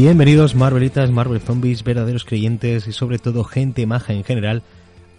[0.00, 4.62] Bienvenidos Marvelitas, Marvel Zombies, verdaderos creyentes y sobre todo gente maja en general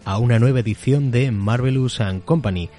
[0.05, 2.69] a una nueva edición de Marvelous and Company,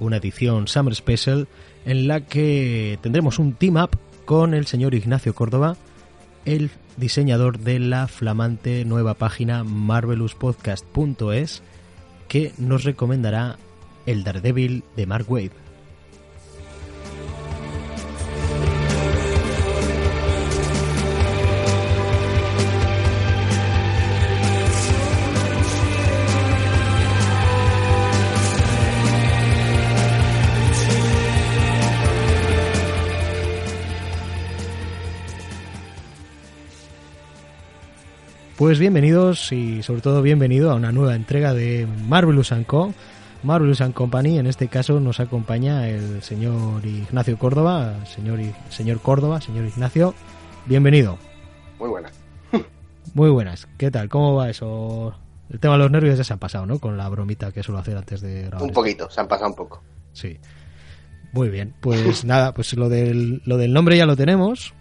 [0.00, 1.48] una edición Summer Special
[1.84, 3.90] en la que tendremos un team up
[4.24, 5.76] con el señor Ignacio Córdoba,
[6.46, 11.62] el diseñador de la flamante nueva página marvelouspodcast.es
[12.28, 13.58] que nos recomendará
[14.06, 15.50] el Daredevil de Mark Wade.
[38.62, 42.94] Pues bienvenidos y sobre todo bienvenido a una nueva entrega de Marvelous Co.
[43.42, 48.38] Marvelous Company, en este caso nos acompaña el señor Ignacio Córdoba, señor,
[48.70, 50.14] señor Córdoba, señor Ignacio,
[50.66, 51.18] bienvenido.
[51.80, 52.12] Muy buenas.
[53.14, 54.08] Muy buenas, ¿qué tal?
[54.08, 55.12] ¿Cómo va eso?
[55.50, 56.78] El tema de los nervios ya se han pasado, ¿no?
[56.78, 58.62] Con la bromita que suelo hacer antes de grabar.
[58.62, 59.82] Un poquito, se han pasado un poco.
[60.12, 60.38] Sí.
[61.32, 64.72] Muy bien, pues nada, pues lo del, lo del nombre ya lo tenemos.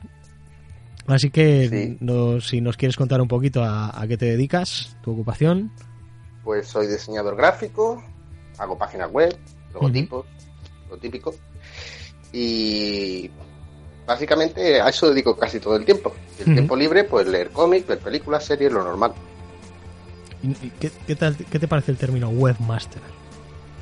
[1.08, 1.98] Así que Sí.
[2.00, 5.72] no- si nos quieres contar un poquito a, a qué te dedicas, tu ocupación.
[6.44, 8.04] Pues soy diseñador gráfico,
[8.58, 9.36] hago páginas web,
[9.74, 10.26] logotipos,
[10.90, 11.34] lo típico.
[12.34, 13.30] Y
[14.06, 16.14] básicamente a eso dedico casi todo el tiempo.
[16.40, 19.14] El tiempo libre, pues leer cómics, ver películas, series, lo normal.
[20.44, 23.02] ¿Y- y ¿Qué, qué tal, ¿Qué te parece el término webmaster?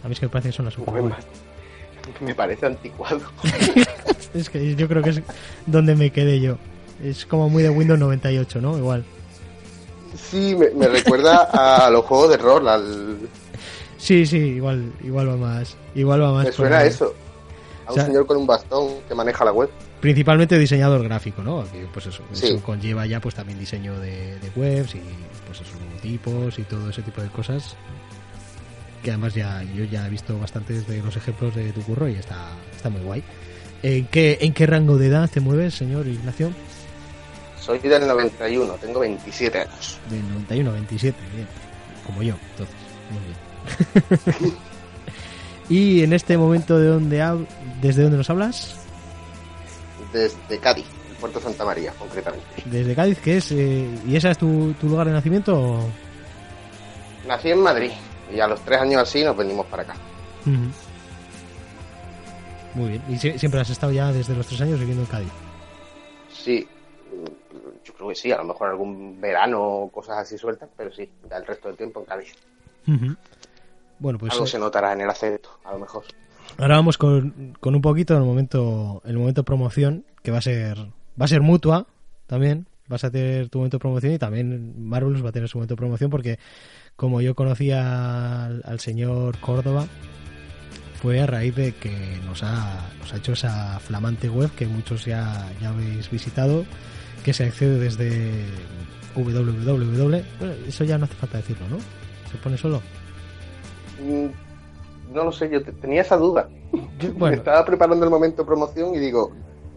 [0.03, 1.03] A mí es que me parece que suena súper.
[2.21, 3.21] Me parece anticuado.
[4.33, 5.21] Es que yo creo que es
[5.65, 6.57] donde me quedé yo.
[7.03, 8.77] Es como muy de Windows 98, ¿no?
[8.77, 9.03] Igual.
[10.29, 11.43] Sí, me, me recuerda
[11.85, 13.17] a los juegos de rol, al...
[13.97, 15.77] Sí, sí, igual, igual va más.
[15.95, 16.45] Igual va más.
[16.45, 17.13] me suena a eso.
[17.85, 19.69] A O un sea- señor con un bastón que maneja la web.
[19.99, 21.65] Principalmente diseñador gráfico, ¿no?
[21.71, 22.47] Que, pues eso, Sí.
[22.47, 25.01] eso conlleva ya pues también diseño de, de webs y
[25.45, 27.75] pues esos logotipos y todo ese tipo de cosas.
[29.03, 32.13] Que además ya yo ya he visto bastantes de los ejemplos de tu curro y
[32.15, 33.23] está, está muy guay.
[33.83, 36.51] ¿En qué, ¿En qué rango de edad te mueves, señor Ignacio?
[37.61, 39.99] Soy del 91, tengo 27 años.
[40.09, 41.47] Del 91, 27, bien.
[42.05, 42.75] Como yo, entonces,
[43.11, 43.21] muy
[44.49, 44.55] bien.
[45.69, 47.45] y en este momento, ¿de dónde hab-
[47.81, 48.75] ¿desde dónde nos hablas?
[50.13, 52.45] Desde Cádiz, el puerto Santa María, concretamente.
[52.65, 53.51] Desde Cádiz, que es...
[53.51, 55.55] eh, ¿Y ese es tu, tu lugar de nacimiento?
[55.59, 55.89] o?
[57.27, 57.91] Nací en Madrid
[58.33, 59.95] y a los tres años así nos venimos para acá.
[62.73, 63.03] Muy bien.
[63.09, 65.29] ¿Y sie- siempre has estado ya desde los tres años viviendo en Cádiz?
[66.33, 66.67] Sí,
[67.99, 71.35] creo que sí, a lo mejor algún verano o cosas así sueltas, pero sí, ya
[71.35, 72.33] el resto del tiempo en Cádiz.
[73.99, 76.05] Bueno, pues Algo eh, se notará en el acento, a lo mejor.
[76.57, 80.41] ahora vamos con, con un poquito en el momento el momento promoción, que va a
[80.41, 81.87] ser va a ser mutua
[82.25, 82.67] también.
[82.87, 85.73] Vas a tener tu momento de promoción y también Marvelous va a tener su momento
[85.73, 86.39] de promoción porque
[86.95, 89.85] como yo conocía al, al señor Córdoba
[90.99, 95.05] fue a raíz de que nos ha, nos ha hecho esa flamante web que muchos
[95.05, 96.65] ya, ya habéis visitado,
[97.23, 98.43] que se accede desde
[99.15, 100.23] www.
[100.39, 101.77] Bueno, eso ya no hace falta decirlo, ¿no?
[102.31, 102.81] Se pone solo.
[104.03, 104.27] Mm,
[105.13, 106.47] No lo sé, yo te- tenía esa duda.
[106.99, 109.31] Yo- bueno, estaba preparando el momento de promoción y digo,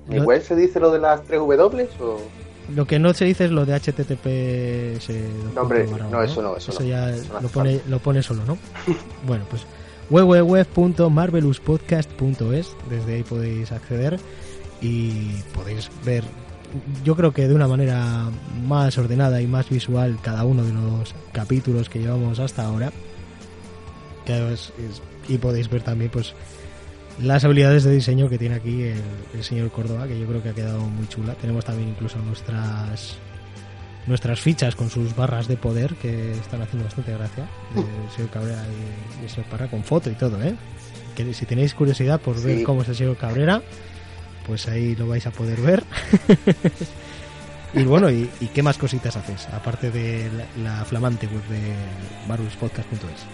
[0.07, 2.21] ¿mi Yo- web se dice lo de las tres W o...?
[2.75, 5.11] lo que no se dice es lo de HTTPS.
[5.55, 6.85] No, hombre, no, eso no, eso no.
[6.87, 8.57] ya Eso no lo, pone, lo pone solo, ¿no?
[9.27, 9.67] bueno, pues
[10.11, 14.19] www.marvelouspodcast.es, desde ahí podéis acceder
[14.81, 16.25] y podéis ver,
[17.05, 18.29] yo creo que de una manera
[18.67, 22.93] más ordenada y más visual cada uno de los capítulos que llevamos hasta ahora.
[24.25, 26.35] Que además es- y podéis ver también pues
[27.21, 29.01] las habilidades de diseño que tiene aquí el,
[29.35, 31.35] el señor Córdoba, que yo creo que ha quedado muy chula.
[31.35, 33.17] Tenemos también incluso nuestras
[34.07, 37.47] nuestras fichas con sus barras de poder que están haciendo bastante gracia.
[37.77, 40.57] El señor Cabrera y, y el señor Parra con foto y todo, ¿eh?
[41.15, 42.65] Que si tenéis curiosidad por ver Sí.
[42.65, 43.63] cómo es el señor Cabrera,
[44.47, 45.85] pues ahí lo vais a poder ver.
[47.75, 49.49] y bueno, ¿y, y qué más cositas haces?
[49.53, 51.73] Aparte de la, la flamante web de
[52.29, 53.27] marvelspodcast.es.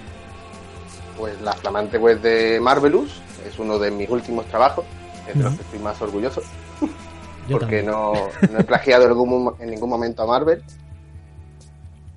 [1.16, 3.10] Pues la flamante web de Marvelous
[3.48, 4.84] es uno de mis últimos trabajos,
[5.28, 6.40] es de los que estoy más orgulloso,
[7.48, 8.12] Yo porque no,
[8.52, 10.62] no he plagiado en ningún, mo- en ningún momento a Marvel,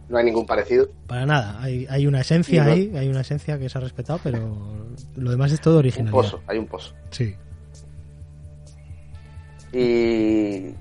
[0.07, 0.87] no hay ningún parecido.
[1.07, 4.19] Para nada, hay, hay una esencia no- ahí, hay una esencia que se ha respetado,
[4.21, 4.55] pero
[5.15, 6.11] lo demás es todo Un original.
[6.11, 6.93] pozo, hay un pozo.
[7.09, 7.33] Sí.
[9.73, 10.73] Y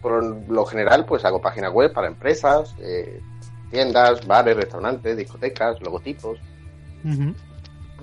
[0.00, 3.20] por lo general, pues hago páginas web para empresas, eh,
[3.70, 6.38] tiendas, bares, restaurantes, discotecas, logotipos.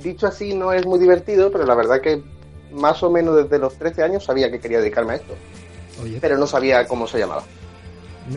[0.02, 2.22] Dicho así, no es muy divertido, pero la verdad que
[2.72, 5.34] más o menos desde los 13 años sabía que quería dedicarme a esto,
[6.04, 7.44] Oye, pero no sabía cómo se llamaba.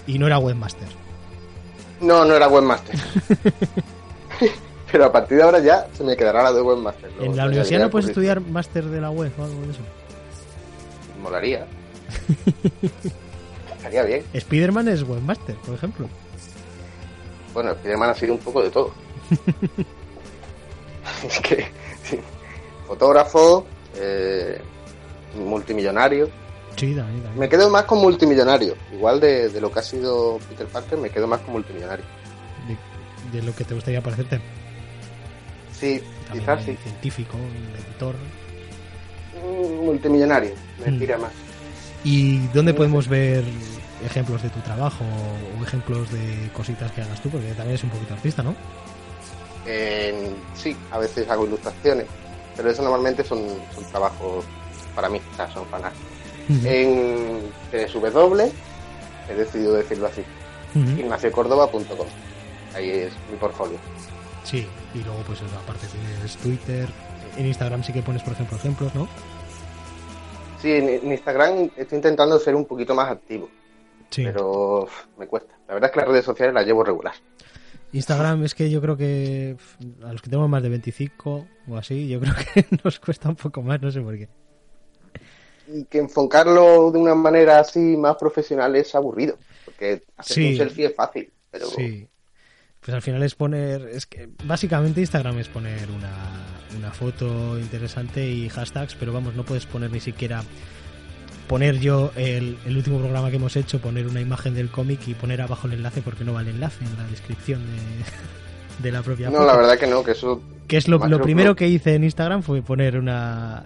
[0.06, 0.88] y no era webmaster.
[2.00, 2.98] No, no era webmaster.
[4.92, 7.10] pero a partir de ahora ya se me quedará la de webmaster.
[7.20, 9.80] ¿En la universidad no puedes estudiar máster de la web o algo de eso?
[11.20, 11.66] Molaría.
[13.76, 14.24] Estaría bien.
[14.38, 16.08] Spiderman es webmaster, por ejemplo.
[17.54, 18.92] Bueno, Spiderman ha sido un poco de todo.
[21.26, 21.66] es que,
[22.04, 22.18] sí.
[22.86, 24.60] Fotógrafo, eh,
[25.36, 26.28] multimillonario.
[26.76, 27.38] Sí, también, también.
[27.38, 28.74] Me quedo más con multimillonario.
[28.92, 32.04] Igual de, de lo que ha sido Peter Parker, me quedo más con multimillonario.
[33.32, 34.40] De, de lo que te gustaría parecerte.
[35.78, 36.76] Sí, También quizás sí.
[36.82, 38.14] científico, inventor.
[39.84, 40.52] Multimillonario,
[40.84, 40.98] me Mm.
[40.98, 41.32] tira más.
[42.04, 43.44] ¿Y dónde podemos ver
[44.04, 45.04] ejemplos de tu trabajo
[45.58, 47.28] o ejemplos de cositas que hagas tú?
[47.30, 48.54] Porque también eres un poquito artista, ¿no?
[49.66, 52.06] En- sí, a veces hago ilustraciones,
[52.56, 53.40] pero eso normalmente son,
[53.74, 54.44] son trabajos
[54.94, 55.92] para mí, o sea, son fanas.
[56.64, 58.50] En www,
[59.28, 60.22] he decidido decirlo así,
[60.74, 60.98] Ujú.
[61.00, 62.06] ignaciocórdoba.com.
[62.74, 63.78] Ahí es mi portfolio.
[64.44, 66.88] Sí, y luego pues aparte tienes Twitter,
[67.36, 69.08] en Instagram sí que pones por ejemplo ejemplos, ¿no?
[70.60, 73.48] Sí, en, Instagram estoy intentando ser un poquito más activo,
[74.10, 74.24] Sí.
[74.24, 74.86] pero
[75.18, 75.54] me cuesta.
[75.68, 77.14] La verdad es que las redes sociales las llevo regular.
[77.92, 79.56] Instagram es que yo creo que
[80.04, 83.36] a los que tenemos más de 25 o así, yo creo que nos cuesta un
[83.36, 84.28] poco más, no sé por qué.
[85.72, 90.50] Y que enfocarlo de una manera así más profesional es aburrido, porque hacer Sí.
[90.50, 92.06] un selfie es fácil, pero Sí.
[92.80, 96.12] Pues al final es poner, es que básicamente Instagram es poner una,
[96.78, 100.42] una foto interesante y hashtags, pero vamos, no puedes poner ni siquiera
[101.46, 105.14] poner yo el, el último programa que hemos hecho, poner una imagen del cómic y
[105.14, 109.02] poner abajo el enlace porque no va el enlace en la descripción de, de la
[109.02, 109.46] propia no, foto.
[109.46, 112.42] la verdad que no, que eso Que es lo, lo primero que hice en Instagram
[112.42, 113.64] fue poner una.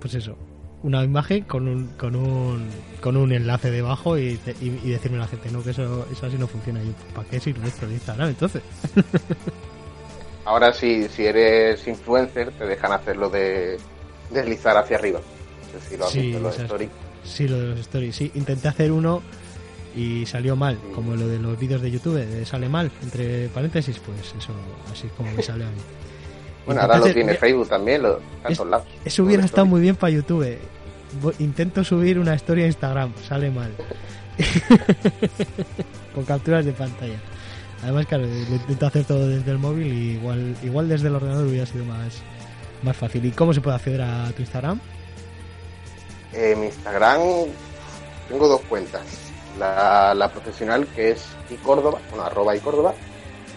[0.00, 0.38] Pues eso.
[0.82, 2.68] Una imagen con un, con un,
[3.02, 6.06] con un enlace debajo y, te- y, y decirme a la gente, no, que eso,
[6.10, 6.82] eso así no funciona.
[6.82, 8.62] Yo, ¿para qué sirve esto de Instagram entonces?
[10.44, 13.78] Ahora si, si eres influencer te dejan hacerlo de
[14.30, 15.20] deslizar hacia arriba.
[15.20, 16.90] No sé si lo has Sí, visto los stories.
[17.22, 18.16] Sí, lo de los stories.
[18.16, 19.22] Sí, intenté hacer uno
[19.94, 20.78] y salió mal.
[20.82, 20.92] Sí.
[20.94, 24.54] Como lo de los vídeos de YouTube, de sale mal, entre paréntesis, pues eso,
[24.90, 25.80] así es como me sale a mí.
[26.66, 28.20] Bueno, ahora lo tiene Facebook también, lo,
[28.54, 28.86] todos lados.
[29.04, 30.58] Eso hubiera estado muy bien para YouTube.
[31.22, 33.72] Vo- Intento subir una historia a Instagram, sale mal.
[36.14, 37.18] Con capturas de pantalla.
[37.82, 41.46] Además, claro, lo intento hacer todo desde el móvil y igual, igual desde el ordenador
[41.46, 42.20] hubiera sido más,
[42.82, 43.24] más fácil.
[43.24, 44.78] ¿Y cómo se puede acceder a tu Instagram?
[46.32, 47.20] En mi Instagram
[48.28, 49.02] tengo dos cuentas.
[49.58, 52.94] La, la profesional que es iCórdoba, bueno, arroba iCórdoba,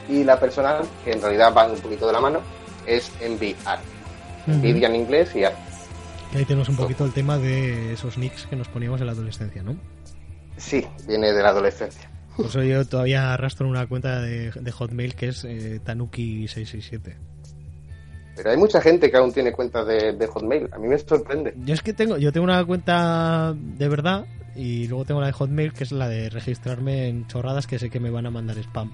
[0.09, 2.39] y la personal, que en realidad van un poquito de la mano,
[2.87, 3.79] es enviar.
[4.47, 5.39] Envidia en inglés y.
[6.31, 9.13] Que ahí tenemos un poquito el tema de esos nicks que nos poníamos en la
[9.13, 9.75] adolescencia, ¿no?
[10.57, 12.09] Sí, viene de la adolescencia.
[12.35, 17.15] Por eso yo todavía arrastro una cuenta de, de Hotmail que es eh, Tanuki667.
[18.35, 20.67] Pero hay mucha gente que aún tiene cuentas de, de Hotmail.
[20.71, 21.53] A mí me sorprende.
[21.57, 24.25] Yo es que tengo, yo tengo una cuenta de verdad
[24.55, 27.89] y luego tengo la de Hotmail que es la de registrarme en chorradas que sé
[27.89, 28.91] que me van a mandar spam.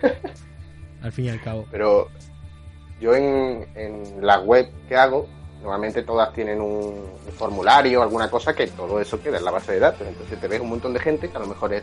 [1.02, 1.66] al fin y al cabo.
[1.70, 2.08] Pero
[3.02, 5.28] yo en, en la web que hago,
[5.60, 9.72] normalmente todas tienen un, un formulario, alguna cosa que todo eso queda en la base
[9.72, 10.06] de datos.
[10.06, 11.82] Entonces te ves un montón de gente que a lo mejor es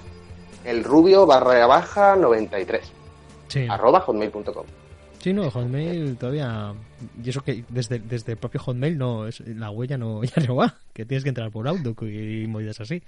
[0.65, 2.81] el rubio barra baja 93
[3.49, 3.67] Sí.
[3.69, 4.65] arroba hotmail.com.
[5.21, 6.73] Sí, no, Hotmail todavía.
[7.21, 10.55] Y eso que desde, desde el propio Hotmail no es, la huella no, ya no
[10.55, 13.03] va, que tienes que entrar por Outlook y movidas así.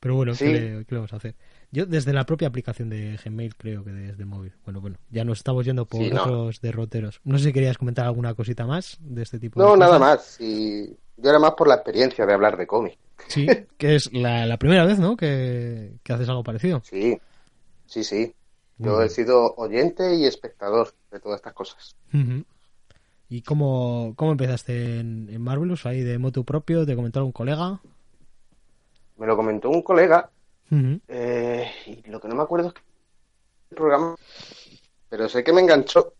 [0.00, 0.44] Pero bueno, Sí.
[0.44, 1.34] ¿qué, le, qué le vamos a hacer?
[1.72, 4.52] Yo desde la propia aplicación de Gmail creo que desde móvil.
[4.64, 6.22] Bueno, bueno, ya nos estamos yendo por Sí, no.
[6.22, 7.20] otros derroteros.
[7.24, 10.40] No sé si querías comentar alguna cosita más de este tipo de No, nada más.
[10.40, 12.98] Y yo era más por la experiencia de hablar de cómic.
[13.28, 13.46] Sí,
[13.78, 15.16] que es la, la primera vez, ¿no?
[15.16, 16.82] Que, que haces algo parecido.
[16.84, 17.20] Sí,
[17.86, 18.34] sí, sí.
[18.78, 21.94] Yo he sido oyente y espectador de todas estas cosas.
[23.28, 25.84] ¿Y cómo, cómo empezaste en, en Marvelous?
[25.86, 26.84] ¿Ahí de moto propio?
[26.86, 27.78] ¿Te comentó algún colega?
[29.18, 30.30] Me lo comentó un colega
[31.08, 32.82] Eh, y lo que no me acuerdo es que
[33.70, 34.16] el programa,
[35.08, 36.14] pero sé que me enganchó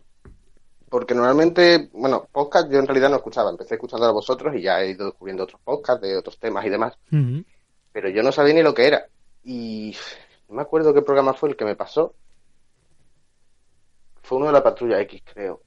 [0.91, 4.81] porque normalmente, bueno, podcast yo en realidad no escuchaba, empecé escuchando a vosotros y ya
[4.81, 6.97] he ido descubriendo otros podcasts de otros temas y demás,
[7.93, 9.07] pero yo no sabía ni lo que era
[9.45, 9.95] y
[10.49, 12.13] no me acuerdo qué programa fue el que me pasó.
[14.21, 15.61] Fue uno de la Patrulla X, creo.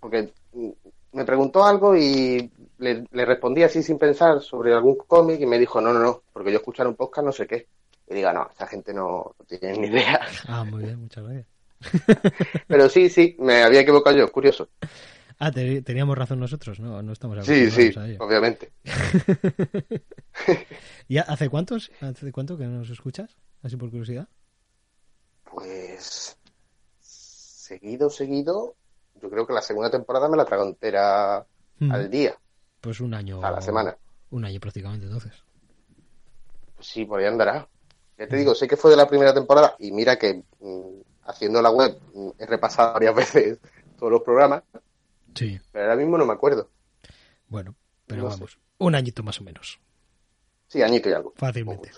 [0.00, 0.70] Porque mm,
[1.12, 5.58] me preguntó algo y le, le respondí así sin pensar sobre algún cómic y me
[5.58, 7.66] dijo, no, no, no, porque yo escuchar un podcast no sé qué.
[8.10, 10.20] Y diga, no, esa gente no, no tiene ni idea.
[10.48, 11.46] Ah, muy bien, muchas gracias.
[12.66, 14.68] Pero sí, sí, me había equivocado yo, curioso.
[15.38, 17.00] Ah, te- teníamos razón nosotros, ¿no?
[17.02, 18.18] No estamos Sí, sí, acostumbrados a ello.
[18.24, 18.72] obviamente.
[21.08, 21.90] ¿Y hace cuántos?
[22.00, 23.36] ¿Hace cuánto que nos escuchas?
[23.62, 24.28] Así por curiosidad.
[25.44, 26.36] Pues
[27.00, 28.74] seguido, seguido,
[29.22, 31.46] yo creo que la segunda temporada me la trago entera
[31.78, 31.92] Mm.
[31.92, 32.34] al día,
[32.82, 33.42] Pues un año.
[33.42, 33.96] a la semana.
[34.30, 35.32] Un año prácticamente, entonces.
[36.76, 37.66] Pues sí, por ahí andará.
[38.20, 41.60] Ya te digo, sé que fue de la primera temporada y mira que mm, haciendo
[41.62, 43.58] la web mm, he repasado varias veces
[43.98, 44.62] todos los programas,
[45.34, 45.58] Sí.
[45.72, 46.68] pero ahora mismo no me acuerdo.
[47.48, 47.74] Bueno,
[48.06, 48.36] pero No sé.
[48.36, 48.58] vamos.
[48.78, 49.80] Un añito más o menos.
[50.68, 51.32] Sí, añito y algo.
[51.36, 51.90] Fácilmente.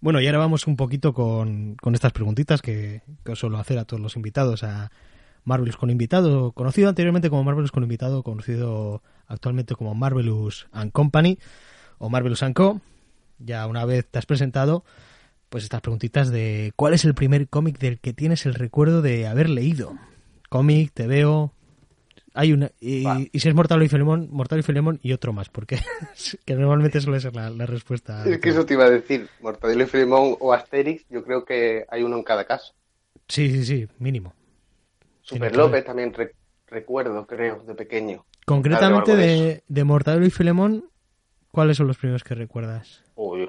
[0.00, 3.78] Bueno, y ahora vamos un poquito con, con estas preguntitas que, que os suelo hacer
[3.78, 4.90] a todos los invitados a
[5.44, 11.38] Marvelous con invitado, conocido anteriormente como Marvelous con invitado, conocido actualmente como Marvelous and Company
[11.98, 12.80] o Marvelous and Co.
[13.44, 14.84] Ya una vez te has presentado,
[15.50, 19.26] pues estas preguntitas de ¿cuál es el primer cómic del que tienes el recuerdo de
[19.26, 19.96] haber leído?
[20.50, 21.52] Cómic, te veo,
[22.34, 25.78] hay una y, si es Mortal y Filemón, Mortal y Filemón y otro más, porque
[26.46, 28.24] que normalmente suele ser la, la respuesta.
[28.24, 31.84] Es que eso te iba a decir, Mortadelo y Filemón o Asterix, yo creo que
[31.88, 32.74] hay uno en cada caso.
[33.28, 34.34] Sí, sí, sí, mínimo.
[35.22, 36.34] Super López también re-
[36.66, 38.24] recuerdo, creo, de pequeño.
[38.44, 40.84] Concretamente de, de Mortadelo y Filemón,
[41.52, 43.04] ¿cuáles son los primeros que recuerdas?
[43.14, 43.48] Uy.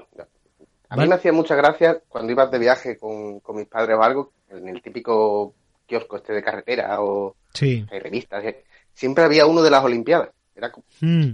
[0.88, 4.02] A mí me hacía mucha gracia cuando ibas de viaje con, con mis padres o
[4.02, 5.52] algo, en el típico
[5.86, 7.84] kiosco este de carretera o Sí.
[7.90, 8.44] hay revistas.
[8.44, 10.30] eh, Siempre había uno de las Olimpiadas.
[10.54, 10.70] Era,
[11.00, 11.30] Mm,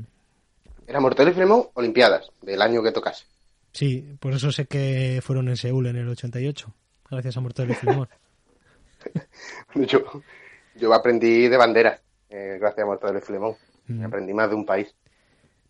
[0.86, 3.26] era Mortadelo y Filemón, Olimpiadas, del año que tocase.
[3.72, 6.72] sí, por eso sé que fueron en Seúl en el 88,
[7.10, 8.08] gracias a Mortadelo y Filemón.
[9.74, 10.00] Yo,
[10.76, 13.54] yo aprendí de banderas, eh, gracias a Mortadelo y Filemón.
[13.86, 14.04] Mm.
[14.04, 14.94] Aprendí más de un país.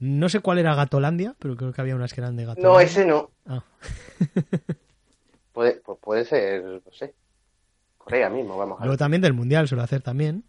[0.00, 2.72] No sé cuál era Gatolandia, pero creo que había unas que eran de Gatolandia.
[2.72, 3.30] No, ese no.
[3.46, 3.62] Ah,
[5.52, 7.14] Puede, pues puede ser, no sé,
[7.98, 8.86] Corea mismo, vamos a ver.
[8.86, 10.44] luego también del Mundial suele hacer también.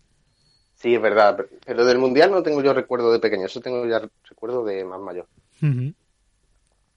[0.75, 1.37] Sí, es verdad.
[1.65, 4.99] pero- del Mundial no tengo yo recuerdo de pequeño, eso tengo ya recuerdo de más
[4.99, 5.27] mayor.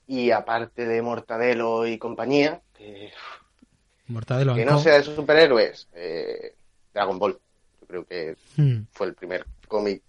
[0.07, 3.11] Y aparte de Mortadelo y compañía, que,
[4.07, 6.55] Mortadelo que no sea de superhéroes, eh,
[6.93, 7.39] Dragon Ball.
[7.81, 10.03] Yo creo que Mm, fue el primer cómic.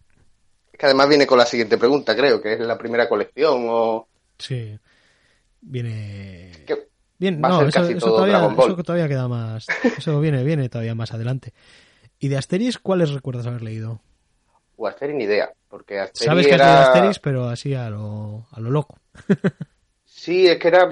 [0.76, 4.10] Es que además viene con la siguiente pregunta, creo, que es la primera colección o...
[4.38, 4.78] sí.
[5.62, 6.52] Viene...
[6.68, 8.72] que- Bien, Va a no, ser eso, casi eso todo todavía, Dragon Ball.
[8.74, 9.68] eso todavía queda más.
[9.98, 11.54] Eso viene, viene todavía más adelante.
[12.20, 14.02] ¿Y de Asterix cuáles recuerdas haber leído?
[14.76, 16.66] o Asterix ni idea, porque Sabes que era...
[16.66, 18.98] es de Asterix, pero así a lo, a lo loco.
[20.04, 20.90] Sí, es que era...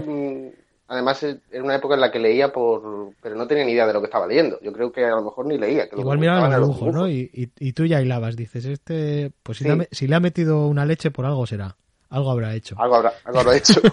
[0.93, 3.11] Además, eh, era una época en la que leía por...
[3.21, 4.59] Pero no tenía ni idea de lo que estaba leyendo.
[4.61, 5.89] Yo creo que a lo mejor ni leía.
[5.89, 7.09] Que Igual gustaban los dibujos, ¿no?
[7.09, 9.67] Y, y, y tú ya hilabas, dices, este, pues si, Sí.
[9.67, 11.75] le ha, me- si le ha metido una leche, por algo será.
[12.09, 12.75] Algo habrá hecho.
[12.79, 13.81] Algo habrá, algo habrá hecho.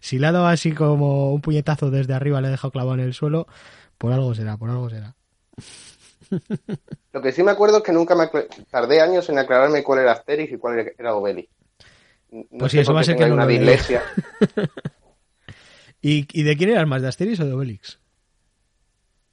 [0.00, 3.00] Si le ha dado así como un puñetazo desde arriba, le ha dejado clavado en
[3.00, 3.46] el suelo,
[3.96, 5.14] por algo será, por algo será.
[7.12, 8.28] Lo que sí me acuerdo es que nunca me
[8.70, 11.48] tardé años en aclararme cuál era Asterix y cuál era Obelix.
[12.30, 14.02] No Pues sí, eso va a ser que no una iglesia.
[16.02, 17.98] ¿Y, y de quién eras más, de Asterix o de Obelix?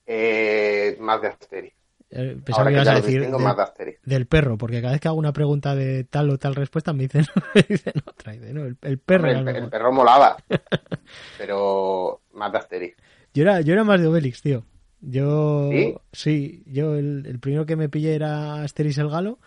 [0.05, 1.75] Eh, más de Asterix.
[2.11, 3.99] Eh, pensaba Ahora que ibas a decir distingo, de- más de Asterix.
[4.03, 7.03] del perro, porque cada vez que hago una pregunta de tal o tal respuesta me
[7.03, 8.33] dicen, me dicen otra.
[8.35, 9.29] y de, no, el, el perro.
[9.29, 10.37] Hombre, el, perro molaba,
[11.37, 12.97] pero más de Asterix.
[13.33, 14.65] Yo era, yo era más de Obelix, tío.
[15.01, 15.95] Yo, ¿Sí?
[16.11, 19.39] sí, yo el, el primero que me pillé era Asterix el Galo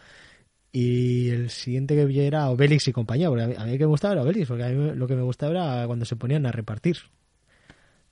[0.73, 3.85] y el siguiente que pillé era Obelix y compañía, porque a mí, a mí que
[3.85, 6.47] me gustaba era Obelix, porque a mí lo que me gustaba era cuando se ponían
[6.47, 6.97] a repartir.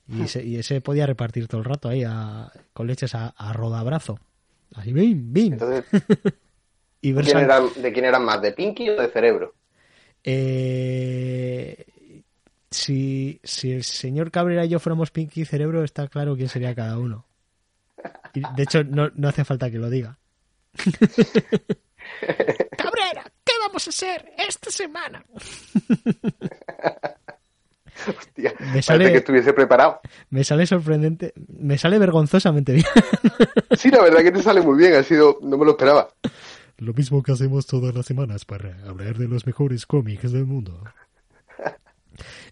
[0.07, 3.53] Y ese, y ese podía repartir todo el rato ahí a- con leches a, a
[3.53, 4.19] rodabrazo.
[4.75, 5.53] Así, bim, bim.
[5.53, 5.85] Entonces,
[7.01, 8.41] y ¿quién eran- ¿de quién eran más?
[8.41, 9.55] ¿De Pinky o de Cerebro?
[10.23, 11.85] Eh,
[12.69, 16.75] si, si el señor Cabrera y yo fuéramos Pinky y Cerebro, está claro quién sería
[16.75, 17.25] cada uno.
[18.33, 20.17] Y, de hecho, no, no hace falta que lo diga.
[22.77, 25.23] Cabrera, ¿qué vamos a hacer esta semana?
[28.07, 29.99] Hostia, Me sale- que estuviese preparado.
[30.29, 32.85] Me sale sorprendente, me sale vergonzosamente bien.
[33.77, 36.09] Sí, la verdad que te sale muy bien, ha sido, no me lo esperaba.
[36.77, 40.83] Lo mismo que hacemos todas las semanas para hablar de los mejores cómics del mundo.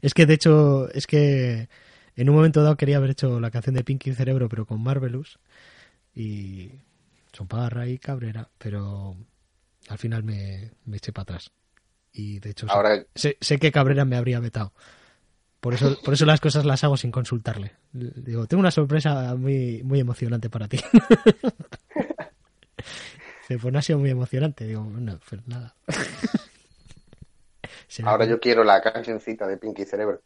[0.01, 1.67] Es que, de hecho, es que
[2.15, 5.39] en un momento dado quería haber hecho la canción de Pinky Cerebro, pero con Marvelous.
[6.15, 6.71] Y
[7.33, 9.15] son Parra y Cabrera, pero
[9.89, 11.51] al final me, me eché para atrás.
[12.13, 14.73] Y de hecho, sé- Ahora- sé, sé que Cabrera me habría vetado.
[15.59, 17.73] Por eso, por eso las cosas las hago sin consultarle.
[17.91, 20.79] Digo, tengo una sorpresa muy, muy emocionante para ti.
[23.47, 24.65] Se pone ha sido muy emocionante.
[24.65, 25.75] Digo, no, pues nada.
[28.03, 30.21] Ahora yo quiero la cancioncita de Pinky Cerebro.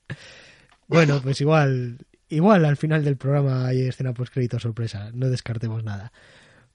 [0.87, 1.97] Bueno, pues igual,
[2.29, 5.11] igual al final del programa hay escena post crédito sorpresa.
[5.13, 6.11] No descartemos nada.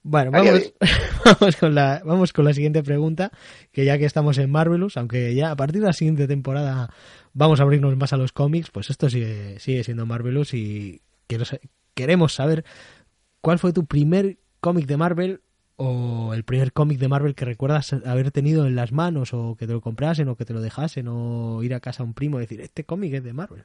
[0.09, 0.73] Bueno, vamos,
[1.23, 3.29] vamos con la, vamos con la siguiente pregunta,
[3.71, 6.89] que ya que estamos en Marvelous, aunque ya a partir de la siguiente temporada
[7.33, 11.45] vamos a abrirnos más a los cómics, pues esto sigue, sigue siendo Marvelous y quiero
[11.93, 12.65] queremos saber
[13.39, 15.41] cuál fue tu primer cómic de Marvel
[15.75, 19.67] o el primer cómic de Marvel que recuerdas haber tenido en las manos o que
[19.67, 22.39] te lo comprasen o que te lo dejasen o ir a casa a un primo
[22.39, 23.63] y decir, este cómic es de Marvel.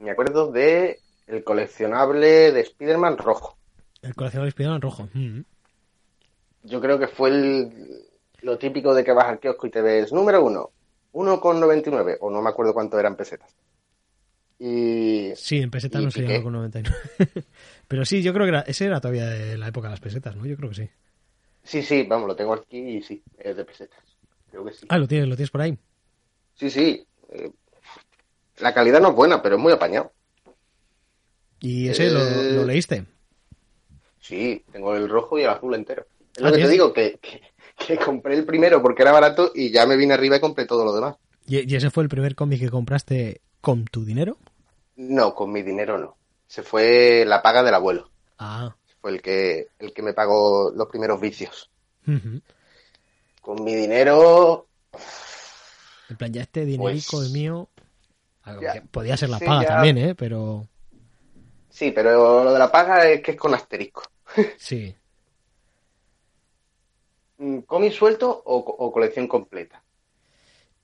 [0.00, 3.56] Me acuerdo de el coleccionable de Spider-Man rojo.
[4.02, 5.08] El coleccionable Spiderman rojo.
[5.14, 5.40] Mm.
[6.64, 8.04] Yo creo que fue el-
[8.42, 10.70] lo típico de que vas al kiosco y te ves número uno,
[11.12, 13.54] 1,99, o no me acuerdo cuánto eran pesetas.
[14.58, 16.32] Y Sí, en pesetas ¿Y no se Piqué?
[16.34, 17.46] llama con 99.
[17.88, 20.36] Pero sí, yo creo que era, ese era todavía de la época de las pesetas,
[20.36, 20.46] ¿no?
[20.46, 20.90] Yo creo que sí.
[21.64, 23.98] sí, sí, vamos, lo tengo aquí y sí, es de pesetas.
[24.50, 24.86] Creo que sí.
[24.88, 25.76] Ah, lo tienes, lo tienes por ahí.
[26.54, 27.06] Sí, sí.
[27.30, 27.52] eh,
[28.58, 30.12] la calidad no es buena, pero es muy apañado.
[31.60, 33.06] Y ese lo, Eh, lo leíste.
[34.22, 36.06] Sí, tengo el rojo y el azul entero.
[36.34, 37.42] Es lo Ah, que te digo, que, que,
[37.76, 40.84] que compré el primero porque era barato y ya me vine arriba y compré todo
[40.84, 41.16] lo demás.
[41.46, 44.38] ¿Y, ese fue el primer cómic que compraste con tu dinero?
[44.96, 46.16] No, con mi dinero no.
[46.46, 48.10] Se fue la paga del abuelo.
[48.38, 48.74] Ah.
[49.00, 51.68] Fue el que, el que me pagó los primeros vicios.
[53.40, 54.68] Con mi dinero,
[56.08, 57.68] En plan, ya este dinerico Pues- es mío.
[58.44, 59.68] Algo Ya, que podía ser la sí, paga ya.
[59.68, 60.14] también, ¿eh?
[60.16, 60.66] Pero
[61.72, 64.02] sí, pero lo de la paga es que es con asterisco.
[64.58, 64.94] sí.
[67.38, 69.82] Mm, ¿Cómic suelto o, o colección completa?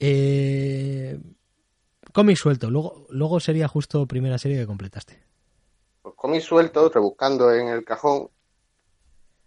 [0.00, 1.18] Eh...
[2.12, 2.70] Cómic suelto.
[2.70, 5.22] Luego, luego sería justo primera serie que completaste.
[6.02, 8.30] Pues cómic suelto, rebuscando en el cajón,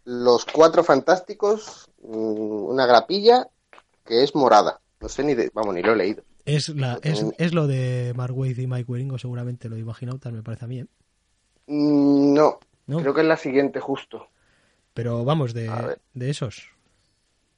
[0.06, 3.48] Los Cuatro Fantásticos, mm, una grapilla
[4.06, 4.80] que es morada.
[5.00, 6.24] No sé ni de, vamos, ni lo he leído.
[6.46, 10.32] Es, la, es, es lo de Mark Waid y Mike Wieringo, seguramente lo de Imaginautas,
[10.34, 10.88] me parece a mí, ¿eh?
[11.68, 13.00] Mm, No, ¿No?
[13.00, 14.28] creo que es la siguiente justo.
[14.94, 16.68] Pero vamos, de, de esos.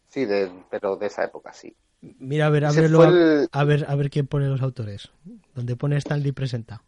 [0.09, 1.75] Sí, de, pero de esa época, sí.
[2.19, 5.09] Mira, a ver, a- el- a, ver, a ver quién pone los autores.
[5.55, 6.83] Donde pone Stanley presenta.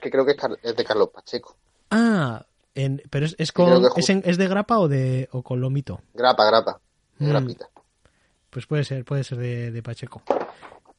[0.00, 1.56] Que creo que es, de Carlos Pacheco.
[1.90, 5.60] Ah, en- pero es, es con, ¿es, en- ¿es de grapa o de o con
[5.60, 6.00] lomito?
[6.14, 6.80] Grapa, grapa.
[7.18, 7.28] Mm.
[7.28, 7.68] grapita.
[8.50, 10.22] Pues puede ser, puede ser de, de Pacheco.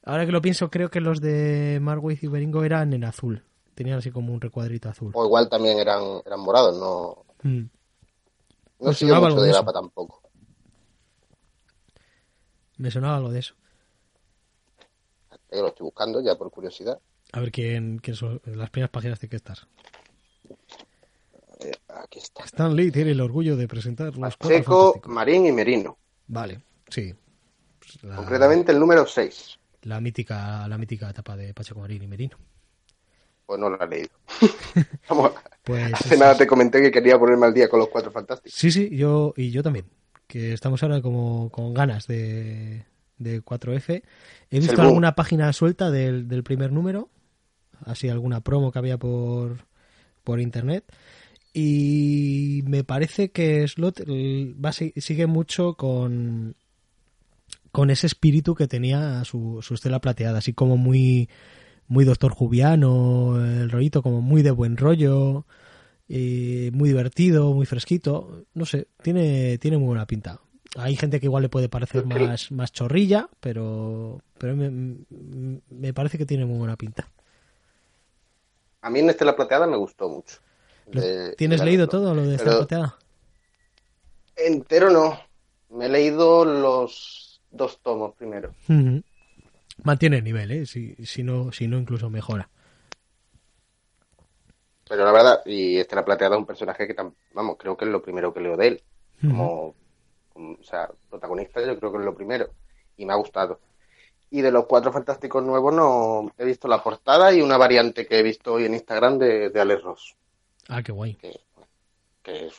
[0.05, 3.43] Ahora que lo pienso, creo que los de Mark Waid y Beringo eran en azul.
[3.75, 5.11] Tenían así como un recuadrito azul.
[5.13, 7.69] O igual también eran, eran morados, no, Mm.
[8.79, 9.57] no Me sonaba mucho algo de eso.
[9.59, 10.21] grapa tampoco.
[12.77, 13.55] Me sonaba algo de eso.
[15.51, 16.99] Yo lo estoy buscando ya por curiosidad.
[17.31, 19.57] A ver quién, quién son las primeras páginas de que estar.
[21.59, 22.43] Eh, aquí está.
[22.43, 24.99] Stan Lee tiene el orgullo de presentar los Pacheco.
[25.05, 25.97] Marín y Merino.
[26.27, 27.13] Vale, sí.
[27.79, 29.59] Pues la, Concretamente el número 6.
[29.83, 32.37] la mítica, la mítica etapa de Pacheco Marín y Merino.
[33.53, 34.09] Pues no lo he leído.
[35.09, 35.31] Vamos,
[35.63, 38.57] Pues hace nada te comenté que quería ponerme al día con los cuatro fantásticos.
[38.57, 39.85] Sí, sí, yo y yo también.
[40.25, 42.83] Que estamos ahora como con ganas de,
[43.19, 44.01] de 4F.
[44.49, 47.09] He visto alguna página suelta del, del primer número,
[47.85, 49.67] así alguna promo que había por,
[50.23, 50.85] por internet.
[51.53, 56.55] Y me parece que Slot va, sigue mucho con,
[57.71, 61.29] con ese espíritu que tenía su, su estela plateada, así como muy,
[61.87, 65.45] muy Doctor Jubiano, el rollito como muy de buen rollo,
[66.07, 70.39] y muy divertido, muy fresquito, no sé, tiene, tiene muy buena pinta.
[70.75, 74.71] Hay gente que igual le puede parecer más, más chorrilla, pero, pero me,
[75.69, 77.07] me parece que tiene muy buena pinta.
[78.81, 80.37] A mí en Estela Plateada me gustó mucho.
[80.91, 82.97] De- ¿Tienes de la- leído todo lo de esta plateada?
[84.35, 85.19] Entero no.
[85.69, 88.51] Me he leído los dos tomos primero.
[89.81, 90.65] Mantiene el nivel, ¿eh?
[90.65, 92.49] Si, si, no, si no, incluso mejora.
[94.87, 96.95] Pero la verdad, y Estela Plateada es un personaje que,
[97.33, 98.83] vamos, creo que es lo primero que leo de él.
[99.21, 99.73] Como,
[100.35, 102.49] o sea, protagonista yo creo que es lo primero
[102.97, 103.59] y me ha gustado.
[104.29, 108.19] Y de los cuatro fantásticos nuevos no he visto la portada y una variante que
[108.19, 110.15] he visto hoy en Instagram de, de Alex Ross.
[110.67, 111.15] Ah, qué guay.
[111.15, 111.39] Que,
[112.21, 112.53] que es,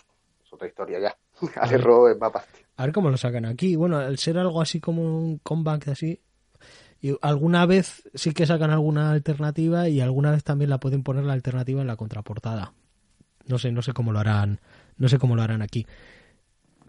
[0.44, 1.16] es otra historia ya.
[1.60, 2.32] Alex Ross es más
[2.76, 3.76] A ver cómo lo sacan aquí.
[3.76, 6.20] Bueno, al ser algo así como un comeback así,
[7.04, 11.24] y alguna vez sí que sacan alguna alternativa y alguna vez también la pueden poner
[11.24, 12.72] la alternativa en la contraportada.
[13.44, 14.58] No sé, no sé cómo lo harán,
[14.96, 15.86] no sé cómo lo harán aquí.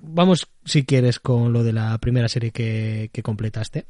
[0.01, 3.87] Vamos, si quieres, con lo de la primera serie que, que completaste.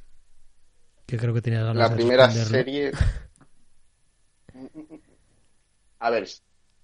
[1.05, 2.91] Que creo que tenías ganas La primera serie.
[5.99, 6.27] A ver,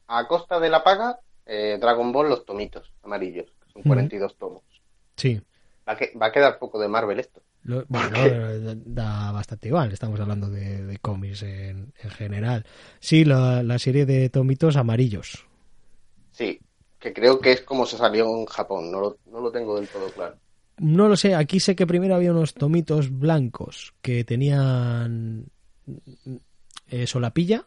[0.06, 3.90] a costa de la paga, eh, Dragon Ball, los tomitos amarillos, que son Ujú.
[3.90, 4.62] 42 tomos.
[5.16, 5.42] Sí.
[5.92, 7.42] Va a, que- va a quedar poco de Marvel esto.
[7.64, 8.18] Lo- bueno,
[8.60, 12.66] da, da bastante igual, estamos hablando de, de cómics en, en general.
[13.00, 15.46] Sí, la, la serie de tomitos amarillos.
[16.32, 16.60] Sí,
[17.00, 19.88] que creo que es como se salió en Japón, no lo, no lo tengo del
[19.88, 20.38] todo claro.
[20.80, 25.46] No lo sé, aquí sé que primero había unos tomitos blancos que tenían
[26.90, 27.66] eh, solapilla,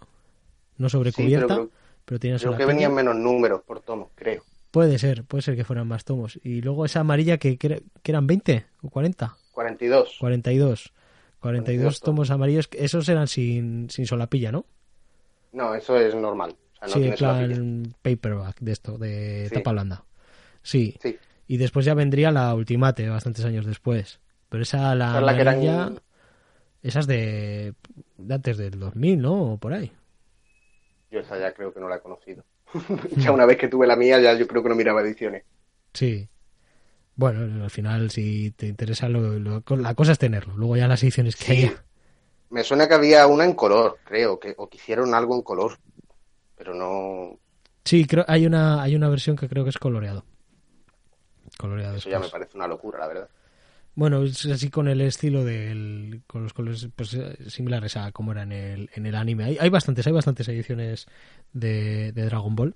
[0.78, 1.70] no Sí, pero sobrecubierta, creo,
[2.04, 4.44] pero tenían creo que venían menos números por tomo, creo.
[4.74, 6.38] Puede ser, puede ser que fueran más tomos.
[6.42, 10.16] Y luego esa amarilla que, que, era- que eran 20 o 40, 42.
[10.18, 10.18] 42.
[10.20, 10.92] 42
[11.40, 14.64] 42 tomos amarillos, que esos eran sin, sin solapilla, ¿no?
[15.52, 16.56] No, eso es normal.
[16.72, 19.54] O sea, no sí, en tiene plan paperback de esto, de Sí.
[19.54, 20.04] tapa blanda.
[20.62, 20.96] Sí.
[21.00, 24.18] Sí, Y después ya vendría la Ultimate, bastantes años después.
[24.48, 25.92] Pero esa, la la que eran- amarilla,
[26.82, 27.74] esa es de,
[28.16, 29.52] de antes del 2000, ¿no?
[29.52, 29.92] O por ahí.
[31.10, 32.42] yo esa ya creo que no la he conocido.
[33.16, 35.44] ya una vez que tuve la mía, ya yo creo que no miraba ediciones.
[35.92, 36.28] Sí.
[37.16, 40.56] Bueno, al final, si te interesa, lo, lo- la cosa es tenerlo.
[40.56, 41.52] Luego ya las ediciones que Sí.
[41.52, 41.84] haya.
[42.50, 45.78] Me suena que había una en color, creo, que, o que hicieron algo en color.
[46.56, 47.38] Pero no.
[47.84, 50.24] Sí, creo, hay una, hay una versión que creo que es coloreado.
[51.58, 53.28] Coloreado Eso ya me parece una locura, la verdad.
[53.96, 58.33] Bueno, es así con el estilo del, con los colores pues, eh, similares a como
[58.33, 59.44] era en el, en el anime.
[59.44, 61.07] Hay, hay bastantes, hay bastantes ediciones
[61.52, 62.74] de, de Dragon Ball.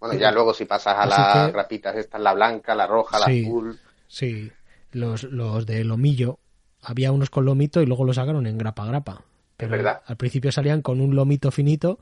[0.00, 3.26] Bueno, ya luego si pasas a las que- grapitas, esta la blanca, la roja, la
[3.26, 3.44] Sí.
[3.46, 3.78] azul.
[4.08, 4.50] Sí,
[4.92, 6.38] los, los de lomillo,
[6.82, 9.22] había unos con lomito y luego los sacaron en grapa grapa.
[9.56, 10.00] Pero verdad.
[10.06, 12.00] al principio salían con un lomito finito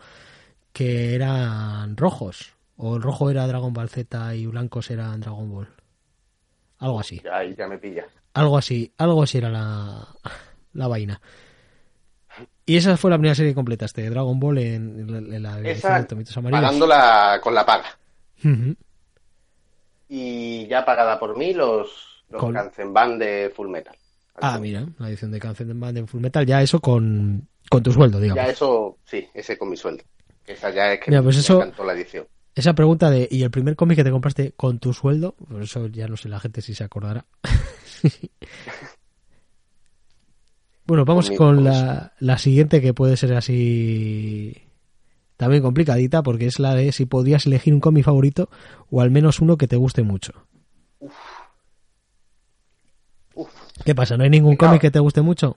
[0.72, 2.54] que eran rojos.
[2.76, 5.68] O el rojo era Dragon Ball Z y blancos eran Dragon Ball.
[6.78, 7.20] Algo así.
[7.24, 8.06] Ya, ahí ya me pilla.
[8.34, 10.06] Algo así, algo así era la,
[10.74, 11.20] la vaina.
[12.66, 15.70] Y esa fue la primera serie que completaste, Dragon Ball en, en la, en la
[15.70, 16.62] Esa de tomitos amarillos.
[16.62, 17.98] pagándola con la paga.
[20.08, 23.96] Y ya pagada por mí los, los Con- Kanzenban de Full Metal.
[24.40, 27.92] Ah, mira, la edición de Canción Band en Full Metal, ya eso con, con tu
[27.92, 28.44] sueldo, digamos.
[28.44, 30.04] Ya eso, sí, ese con mi sueldo.
[30.46, 32.26] Esa ya es que Mira, pues me eso- encantó la edición.
[32.58, 35.36] Esa pregunta de, ¿y el primer cómic que te compraste con tu sueldo?
[35.48, 37.24] Pues eso ya no sé la gente si se acordará.
[40.84, 44.60] bueno, vamos con la, la siguiente que puede ser así
[45.36, 48.50] también complicadita porque es la de si podías elegir un cómic favorito
[48.90, 50.32] o al menos uno que te guste mucho.
[50.98, 51.14] Uf.
[53.84, 54.16] ¿Qué pasa?
[54.16, 55.54] ¿No hay ningún cómic que te guste mucho?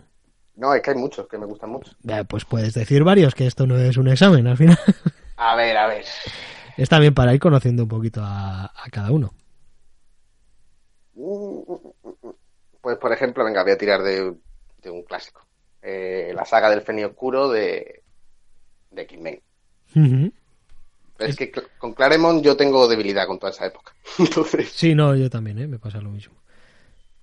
[0.55, 1.93] No, es que hay muchos que me gustan mucho.
[2.07, 4.77] Eh, Pues puedes decir varios, que esto no es un examen al final.
[5.37, 6.05] A ver, a ver.
[6.77, 9.33] Está bien para ir conociendo un poquito a, a cada uno.
[12.81, 14.33] Pues, por ejemplo, venga, voy a tirar de,
[14.81, 15.45] de un clásico.
[15.81, 18.03] Eh, la saga del Fenio Oscuro de,
[18.91, 19.41] de.
[19.95, 20.31] Ujú.
[21.19, 23.93] Es que con Claremont yo tengo debilidad con toda esa época.
[24.19, 25.67] Entonces, Sí, no, yo también, ¿eh?
[25.67, 26.35] me pasa lo mismo.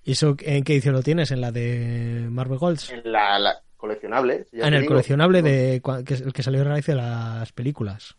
[0.03, 1.31] ¿Y eso en qué edición lo tienes?
[1.31, 2.89] ¿En la de Marvel Golds?
[2.91, 4.45] en la, la coleccionable.
[4.61, 7.51] Ah, en el digo, coleccionable de que es el que salió a raíz de las
[7.51, 8.15] películas.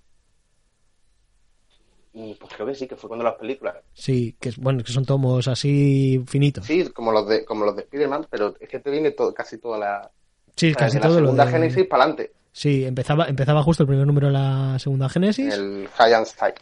[2.12, 3.76] Mm, Pues creo que sí, que fue cuando las películas.
[3.92, 6.66] Sí, que es, bueno, que son tomos así finitos.
[6.66, 9.58] Sí, como los de, como los de Spider-Man, pero es que te viene todo, casi
[9.58, 10.10] toda la.
[10.56, 11.52] Sí, casi todo segunda de...
[11.52, 12.32] Génesis para adelante.
[12.52, 15.54] Sí, empezaba, empezaba justo el primer número de la segunda Génesis.
[15.54, 16.54] El Giant Style.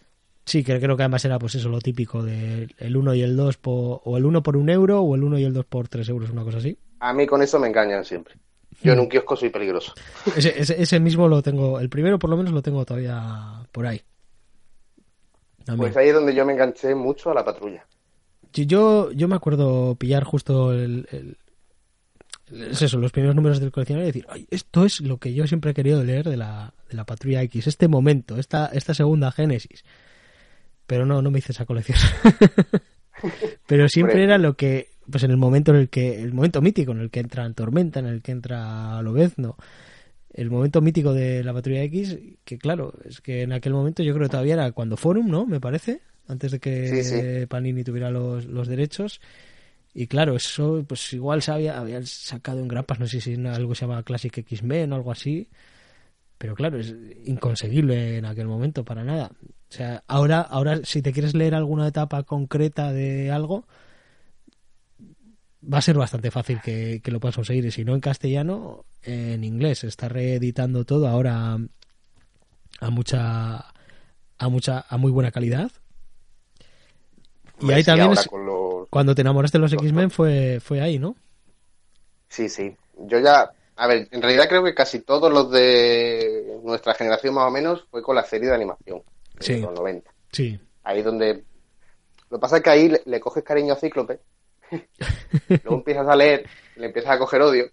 [0.44, 3.37] Sí, que creo que además era pues eso, lo típico del el 1 y el
[3.37, 5.88] 2 por, o el 1 por un euro o el 1 y el 2 por
[5.88, 6.78] 3 euros, una cosa así.
[7.00, 8.34] A mí con eso me engañan siempre.
[8.82, 9.92] Yo en un kiosco soy peligroso.
[10.37, 13.87] Ese, ese, ese mismo lo tengo, el primero por lo menos lo tengo todavía por
[13.87, 14.00] ahí.
[15.68, 15.92] También.
[15.92, 17.85] Pues ahí es donde yo me enganché mucho a la patrulla.
[18.54, 21.37] Yo, yo me acuerdo pillar justo el, el-
[22.70, 25.46] es eso, los primeros números del coleccionario y decir, "Ay, esto es lo que yo
[25.46, 29.31] siempre he querido leer de la, de la Patrulla X, este momento, esta, esta segunda
[29.31, 29.85] Génesis.
[30.87, 31.98] Pero no, no me hice esa colección.
[33.66, 36.92] Pero siempre era lo que, pues en el momento en el que, el momento mítico
[36.92, 39.57] en el que entra Tormenta, en el que entra Lobezno,
[40.38, 44.14] el momento mítico de la Patrulla X, que claro, es que en aquel momento yo
[44.14, 45.46] creo que todavía era cuando Forum, ¿no?
[45.46, 46.01] Me parece.
[46.29, 47.46] antes de que Sí, sí.
[47.46, 49.20] Panini tuviera los, los derechos.
[49.94, 53.74] Y claro, eso pues igual se había, habían sacado en grapas, no sé si algo
[53.74, 55.48] se llama Classic X-Men o algo así.
[56.38, 59.33] Pero claro, es inconseguible en aquel momento para nada.
[59.42, 63.66] O sea, ahora, ahora si te quieres leer alguna etapa concreta de algo,
[65.62, 67.64] va a ser bastante fácil que, que lo puedas conseguir.
[67.64, 69.81] Y si no en castellano, en inglés.
[69.81, 71.59] Se está reeditando todo ahora
[72.81, 73.59] a mucha
[74.40, 75.71] a mucha a muy buena calidad.
[77.61, 80.81] Y ahí sí, también es- los- cuando te enamoraste de los Los- X-Men fue fue
[80.81, 81.16] ahí, ¿no?
[82.29, 82.77] Sí, sí.
[83.01, 87.47] Yo ya, a ver, en realidad creo que casi todos los de nuestra generación más
[87.47, 89.03] o menos fue con la serie de animación
[89.38, 89.61] de Sí.
[89.61, 90.11] los 90.
[90.33, 90.59] Sí.
[90.85, 91.44] Ahí donde...
[92.31, 94.21] Lo que pasa es que ahí le, le coges cariño a Cíclope,
[95.48, 97.70] luego empiezas a leer, le empiezas a coger odio.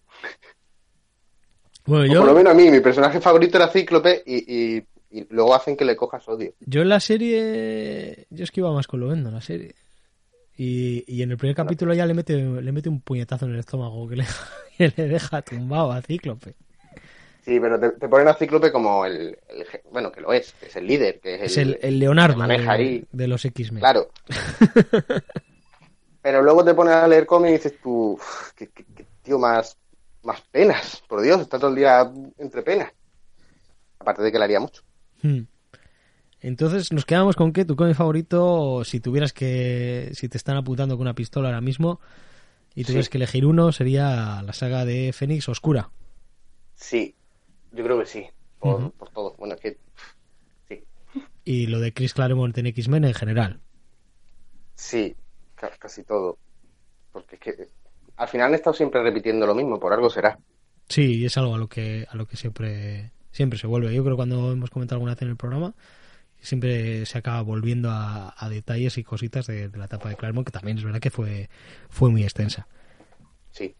[1.85, 5.55] Bueno, por lo menos a mí, mi personaje favorito era Cíclope y, y- y luego
[5.55, 6.53] hacen que le cojas odio.
[6.59, 9.75] yo en la serie yo es que iba más con lo vendo en la serie.
[10.57, 13.59] Y, y en el primer capítulo ya le mete le mete un puñetazo en el
[13.59, 14.25] estómago que le,
[14.77, 16.55] que le deja tumbado a Cíclope.
[17.45, 19.37] Sí, pero te, te ponen a Cíclope como el,
[19.91, 21.45] Bueno, que lo es, que es el líder, que es el...
[21.45, 23.05] Es el, el Leonardo maneja de, ahí.
[23.11, 23.81] de los X-Men.
[23.81, 24.09] Claro.
[26.25, 29.37] Pero luego te pones a leer cómics y dices tú, "Uf, qué, qué- qué tío
[29.37, 29.77] más,
[30.23, 32.91] más penas, por Dios, está todo el día entre penas.
[33.99, 34.81] Aparte de que le haría mucho.
[35.21, 35.41] Hmm.
[36.41, 40.95] Entonces nos quedamos con que tu cómic favorito, si tuvieras que, si te están apuntando
[40.97, 41.99] con una pistola ahora mismo
[42.73, 43.11] y tuvieras Sí.
[43.11, 45.91] que elegir uno, sería la saga de Fénix Oscura.
[46.73, 47.13] Sí,
[47.71, 48.25] yo creo que sí,
[48.57, 49.35] por, por todo.
[49.37, 49.77] Bueno, es que
[50.67, 50.83] sí,
[51.43, 53.59] Y lo de Chris Claremont en X-Men en general.
[54.73, 55.15] sí,
[55.79, 56.37] casi todo.
[57.11, 57.67] Porque es que
[58.17, 60.37] al final han estado siempre repitiendo lo mismo, por algo será.
[60.87, 63.93] Sí, y es algo a lo que, a lo que siempre, siempre se vuelve.
[63.93, 65.73] Yo creo que cuando hemos comentado alguna vez en el programa,
[66.39, 70.45] siempre se acaba volviendo a, a detalles y cositas de, de la etapa de Claremont,
[70.45, 71.49] que también es verdad que fue,
[71.89, 72.67] fue muy extensa.
[73.51, 73.73] Sí.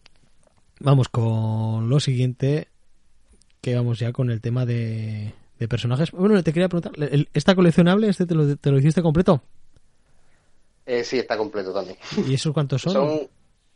[0.80, 2.70] Vamos con lo siguiente,
[3.62, 6.12] que vamos ya con el tema de, de personajes.
[6.12, 9.44] Bueno, te quería preguntar, ¿el- ¿esta coleccionable, este te lo, te lo hiciste completo?
[10.86, 11.98] Eh, sí, está completo también.
[12.28, 12.94] ¿Y esos cuántos son?
[12.94, 13.30] Son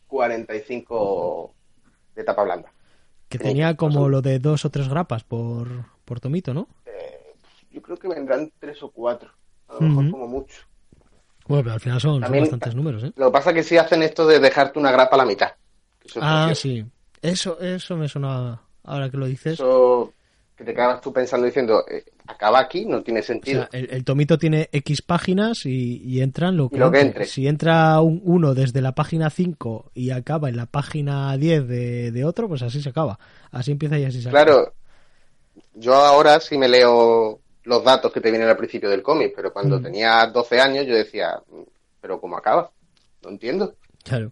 [0.08, 1.54] 45
[2.16, 2.72] de tapa blanda.
[3.30, 5.68] que tenía como son- lo de dos o tres grapas por,
[6.06, 6.68] por tomito, ¿no?
[6.86, 7.36] Eh,
[7.72, 9.32] yo creo que vendrán tres o cuatro,
[9.68, 10.62] a lo mejor como mucho.
[11.48, 13.12] Bueno, pero al final son, bastantes números, ¿eh?
[13.16, 15.52] Lo que pasa es que sí hacen esto de dejarte una grapa a la mitad.
[16.00, 16.86] que Eso es Ah, sí.
[17.22, 19.54] Eso, eso me suena ahora que lo dices.
[19.54, 20.14] Eso
[20.60, 23.62] que te quedas tú pensando diciendo, eh, acaba aquí, no tiene O sentido.
[23.72, 27.00] sea, el, el tomito tiene X páginas y, y entran lo que, Y lo que
[27.00, 27.26] entre.
[27.26, 32.12] Si entra un, uno desde la página 5 y acaba en la página 10 de,
[32.12, 33.18] de otro, pues así se acaba.
[33.52, 34.44] Así empieza y así se acaba.
[34.46, 34.74] Claro,
[35.76, 39.54] yo ahora sí me leo los datos que te vienen al principio del cómic, pero
[39.54, 39.84] cuando Mm.
[39.84, 41.62] tenía 12 años yo decía, "Mm,
[42.02, 42.70] pero ¿cómo acaba?
[43.24, 43.76] No entiendo.
[44.04, 44.32] Claro.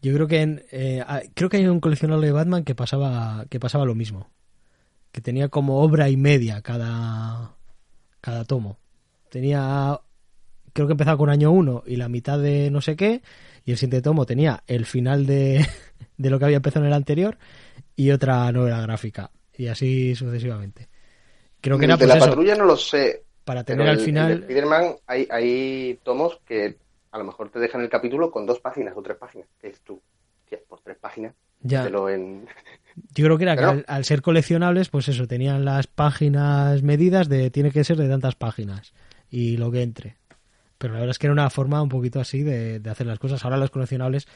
[0.00, 1.02] Yo creo que en, eh,
[1.34, 4.28] creo que hay un coleccionable de Batman que pasaba que pasaba lo mismo,
[5.12, 7.54] que tenía como obra y media cada
[8.20, 8.78] cada tomo.
[9.30, 10.00] Tenía
[10.72, 13.22] creo que empezaba con año 1 y la mitad de no sé qué
[13.64, 15.66] y el siguiente tomo tenía el final de,
[16.16, 17.36] de lo que había empezado en el anterior
[17.96, 20.88] y otra novela gráfica y así sucesivamente.
[21.60, 23.98] Creo que era de pues la eso, patrulla no lo sé, para tener al el-
[24.00, 26.76] el final de Spider-Man hay, hay tomos que
[27.10, 29.48] a lo mejor te dejan el capítulo con dos páginas o tres páginas.
[29.60, 30.00] Que es tú,
[30.68, 32.46] por tres páginas, ya te lo en...
[33.14, 37.28] Yo creo que era que al, al ser coleccionables, pues eso, tenían las páginas medidas
[37.28, 38.92] de tiene que ser de tantas páginas
[39.30, 40.16] y lo que entre.
[40.78, 43.18] Pero la verdad es que era una forma un poquito así de, de hacer las
[43.18, 43.44] cosas.
[43.44, 44.26] Ahora los coleccionables,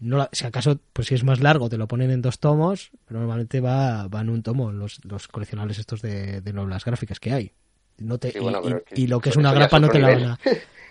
[0.00, 2.90] no la- si acaso, pues si es más largo, te lo ponen en dos tomos,
[3.06, 7.20] pero normalmente va, va en un tomo los, los coleccionables estos de, de novelas gráficas
[7.20, 7.52] que hay.
[7.98, 9.78] No te, Sí, y- bueno, y, pero es que y lo que es una grapa
[9.78, 10.38] no te la van a,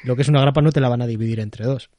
[0.03, 1.89] lo que es una grapa no te la van a dividir entre dos.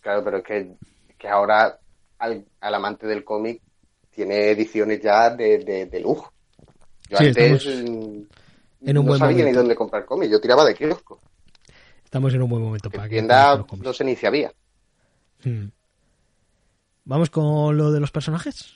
[0.00, 0.70] Claro, pero es que,
[1.18, 1.78] que ahora
[2.18, 3.60] al, al amante del cómic
[4.16, 6.32] tiene ediciones ya de, de, de lujo.
[7.08, 8.22] Yo Sí, antes mm,
[8.98, 11.20] un no buen sabía ni dónde comprar cómics, yo tiraba de kiosco.
[12.04, 13.86] Estamos en un buen momento para En que tienda cómics.
[13.86, 14.52] no si había.
[15.44, 15.68] Hmm.
[17.04, 18.74] Vamos con lo de los personajes.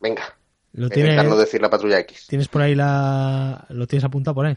[0.00, 0.22] Venga,
[0.72, 2.26] Lo tienes, no decir la patrulla X.
[2.28, 3.66] tienes por ahí la.
[3.70, 4.56] Lo tienes apuntado por ahí.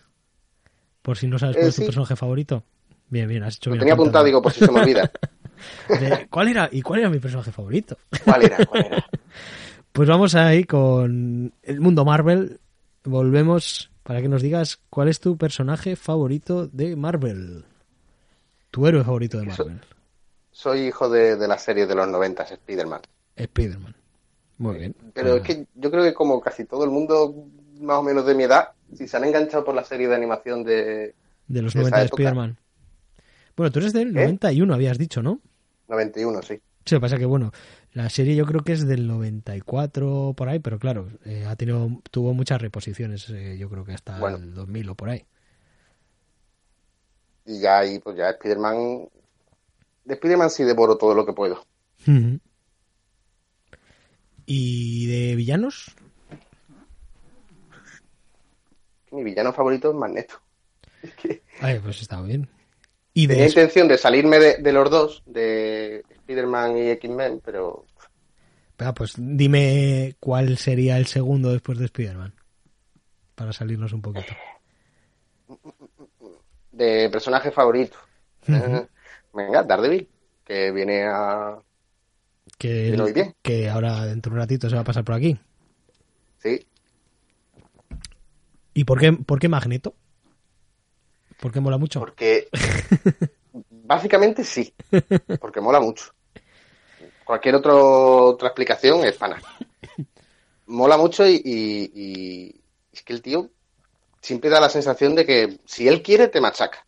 [1.02, 1.86] Por si no sabes cuál Eh, es tu sí.
[1.86, 2.64] personaje favorito.
[3.10, 3.82] Bien, bien, has hecho Lo bien.
[3.82, 5.12] tenía apuntado, digo, por si se me olvida.
[5.88, 6.70] De- ¿Cuál era?
[6.72, 7.98] ¿Y cuál era mi personaje favorito?
[8.24, 8.66] ¿Cuál era?
[8.66, 9.06] ¿Cuál era?
[9.92, 12.60] Pues vamos ahí con el mundo Marvel.
[13.04, 17.64] Volvemos para que nos digas cuál es tu personaje favorito de Marvel.
[18.72, 19.80] Tu héroe favorito de Marvel.
[20.52, 23.02] Soy hijo de, de la serie de los 90, Spider-Man.
[23.36, 23.96] Spider-Man.
[24.58, 24.96] Muy bien.
[25.14, 27.46] Pero Ah, es que yo creo que como casi todo el mundo
[27.80, 30.64] más o menos de mi edad, si se han enganchado por la serie de animación
[30.64, 31.14] de,
[31.48, 32.06] De los de 90 esa de.
[32.06, 32.58] Spider-Man.
[33.56, 34.22] Bueno, tú eres del ¿Eh?
[34.24, 35.40] 91, habías dicho, ¿no?
[35.94, 36.62] 91, sí.
[36.86, 37.52] Sí, lo que pasa que, bueno,
[37.94, 42.02] la serie yo creo que es del 94 por ahí, pero claro, eh, ha tenido,
[42.12, 44.38] tuvo muchas reposiciones, eh, yo creo que hasta Bueno.
[44.38, 45.26] el 2000 o por ahí.
[47.46, 49.08] Y ya ahí, pues ya Spider-Man.
[50.06, 51.66] De Spider-Man sí devoro todo lo que puedo.
[54.46, 55.96] ¿Y de villanos?
[59.12, 60.36] Mi villano favorito es Magneto.
[61.62, 62.50] Ay, pues está bien.
[63.14, 67.86] ¿Y Tenía de intención de salirme de, de los dos, de Spider-Man y X-Men, pero
[68.80, 72.34] Ah, pues dime cuál sería el segundo después de Spider-Man.
[73.36, 74.34] Para salirnos un poquito.
[76.72, 77.98] de personaje favorito.
[78.48, 78.86] Eh,
[79.34, 80.10] Venga, Daredevil,
[80.44, 81.58] que viene a.
[82.58, 83.36] Que, bien.
[83.42, 85.38] que ahora dentro de un ratito se va a pasar por aquí.
[86.40, 86.68] Sí,
[88.74, 89.96] ¿Y por qué, por qué Magneto?
[91.44, 92.00] ¿Por qué mola mucho?
[92.00, 92.48] porque.
[93.70, 94.74] básicamente sí,
[95.42, 96.06] porque mola mucho.
[97.26, 99.42] Cualquier otro, otra explicación es pana.
[100.68, 102.62] Mola mucho y, y- y
[102.94, 103.50] es que el tío
[104.22, 106.88] siempre da la sensación de que si él quiere te machaca.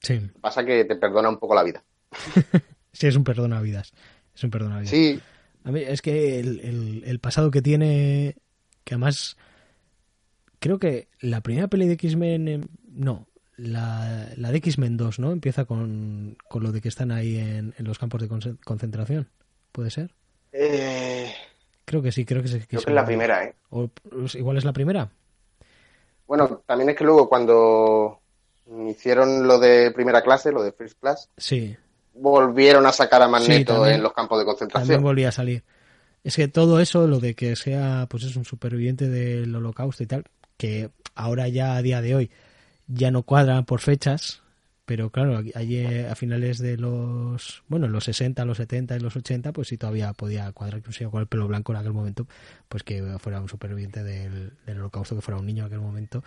[0.00, 1.84] Sí, Pasa que te perdona un poco la vida.
[2.94, 3.92] sí, es un perdonavidas.
[4.34, 4.88] Es un perdonavidas.
[4.90, 5.20] Sí,
[5.64, 8.36] A mí es que el, el- el pasado que tiene,
[8.82, 9.36] que además
[10.58, 15.32] creo que la primera peli de X-Men, eh, no, la, la de X-Men 2, ¿no?
[15.32, 19.28] Empieza con, con lo de que están ahí en, en los campos de conce- concentración.
[19.72, 20.12] ¿Puede ser?
[20.52, 21.32] eh,
[21.84, 23.54] Creo que sí, creo que, es creo que es la primera, ¿eh?
[23.70, 25.10] O, pues, igual es la primera.
[26.26, 28.20] Bueno, también es que luego cuando
[28.88, 31.76] hicieron lo de primera clase, lo de First Class, Sí,
[32.14, 33.96] volvieron a sacar a Magneto también.
[33.96, 35.02] en los campos de también concentración.
[35.02, 35.62] volvía a salir.
[36.22, 40.06] Es que todo eso, lo de que sea, pues es un superviviente del holocausto y
[40.06, 40.24] tal,
[40.56, 42.30] que ahora ya a día de hoy
[42.86, 44.42] ya no cuadra por fechas,
[44.84, 49.16] pero claro, allí a finales de los, bueno, en los 60, los 70 y los
[49.16, 52.26] 80, pues sí todavía podía cuadrar inclusive con el pelo blanco en aquel momento,
[52.68, 56.22] pues que fuera un superviviente del, del holocausto, que fuera un niño en aquel momento.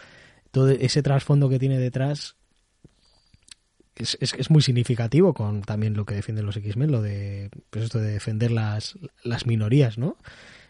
[0.52, 2.36] Todo ese trasfondo que tiene detrás
[3.96, 7.86] es, es, es muy significativo con también lo que defienden los X-Men, lo de pues
[7.86, 10.18] esto de defender las, las minorías, ¿no?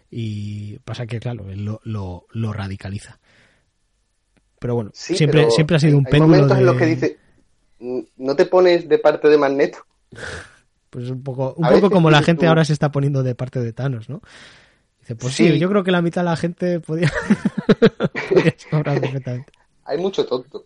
[0.10, 3.20] Y pasa que, claro, él lo, lo, lo radicaliza.
[4.60, 6.62] Pero bueno, Sí, siempre, pero siempre ha sido un hay péndulo momentos de...
[6.62, 7.18] en los que dice,
[7.80, 9.80] "Mm, no te pones de parte de Magneto.
[10.90, 13.36] Pues un poco, un A poco como la gente tú- ahora se está poniendo de
[13.36, 14.22] parte de Thanos, ¿no?
[15.02, 15.60] Dice, pues sí, Sí.
[15.60, 17.12] yo creo que la mitad de la gente podía,
[18.30, 18.56] podía
[19.02, 19.52] perfectamente.
[19.86, 20.64] Hay mucho tonto.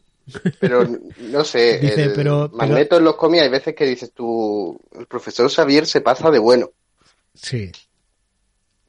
[0.60, 0.88] Pero
[1.20, 4.80] no sé, Dice, el pero- pero- Magneto en los cómics hay veces que dices tú,
[4.98, 6.70] el profesor Xavier se pasa de bueno.
[7.34, 7.72] Sí,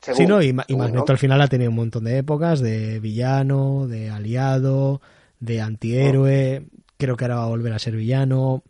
[0.02, 1.04] según- Sí, no, y, Magneto ¿no?
[1.08, 5.00] al final ha tenido un montón de épocas de villano, de aliado,
[5.40, 6.66] de antihéroe.
[6.98, 8.62] Creo que ahora va a volver a ser villano.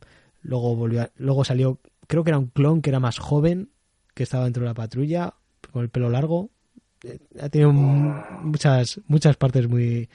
[0.42, 3.70] Luego volvió, a- luego salió, creo que era un clon que era más joven,
[4.14, 5.34] que estaba dentro de la patrulla,
[5.72, 6.50] con el pelo largo.
[7.04, 10.08] Eh, Ha tenido muchas, muchas partes muy,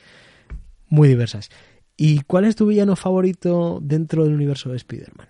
[0.87, 1.49] muy diversas.
[1.97, 5.27] ¿Y cuál es tu villano favorito dentro del universo de Spider-Man?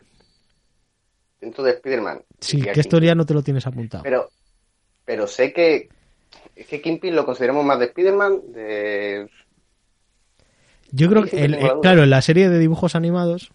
[1.39, 2.21] Dentro de Spider-Man.
[2.39, 4.03] Sí, que esto ya no te lo tienes apuntado.
[4.03, 4.29] Pero,
[5.07, 5.89] pero sé que
[6.55, 9.29] es que Kingpin lo consideramos más de Spider-Man, de...
[10.91, 13.51] Yo creo Sí, que, el- eh, claro, en la serie de dibujos animados,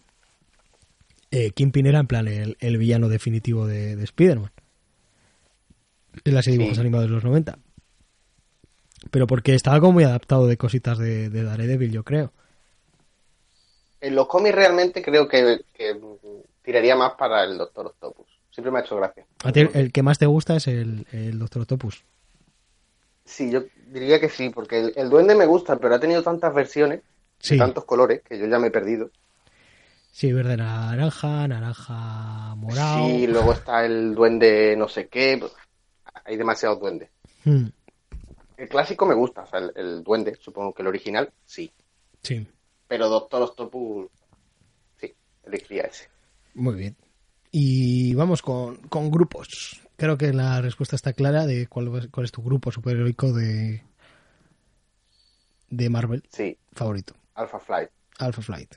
[1.31, 4.51] eh, Kingpin era en plan el, el villano definitivo de, de Spider-Man.
[6.25, 6.81] En la serie de dibujos Sí.
[6.81, 7.59] animados de los 90.
[9.11, 12.33] Pero porque estaba como muy adaptado de cositas de, de Daredevil, yo creo.
[14.01, 15.99] En los cómics realmente creo que, que
[16.61, 18.27] tiraría más para el Doctor Octopus.
[18.53, 19.25] Siempre me ha hecho gracia.
[19.43, 22.03] A ti el, que más te gusta es el, el Doctor Octopus.
[23.25, 26.53] Sí, yo diría que sí, porque el, el duende me gusta, pero ha tenido tantas
[26.53, 27.01] versiones,
[27.39, 29.09] Sí, tantos colores, que yo ya me he perdido.
[30.11, 33.07] sí, verde naranja, naranja morado.
[33.07, 35.41] Sí, luego está el duende no sé qué.
[36.25, 37.09] Hay demasiados duendes.
[37.45, 37.67] Hmm,
[38.57, 41.71] El clásico me gusta, o sea, el, el duende, supongo que el original, sí.
[42.23, 42.47] sí,
[42.87, 44.07] Pero Doctor Octopus,
[44.99, 45.13] sí,
[45.45, 46.09] elegiría ese.
[46.55, 46.95] muy bien.
[47.55, 49.79] Y vamos con, con grupos.
[49.95, 53.83] Creo que la respuesta está clara de cuál, es- cuál es tu grupo superheroico de,
[55.69, 57.13] de Marvel Sí, favorito.
[57.35, 57.89] Alpha Flight.
[58.17, 58.73] Alpha Flight.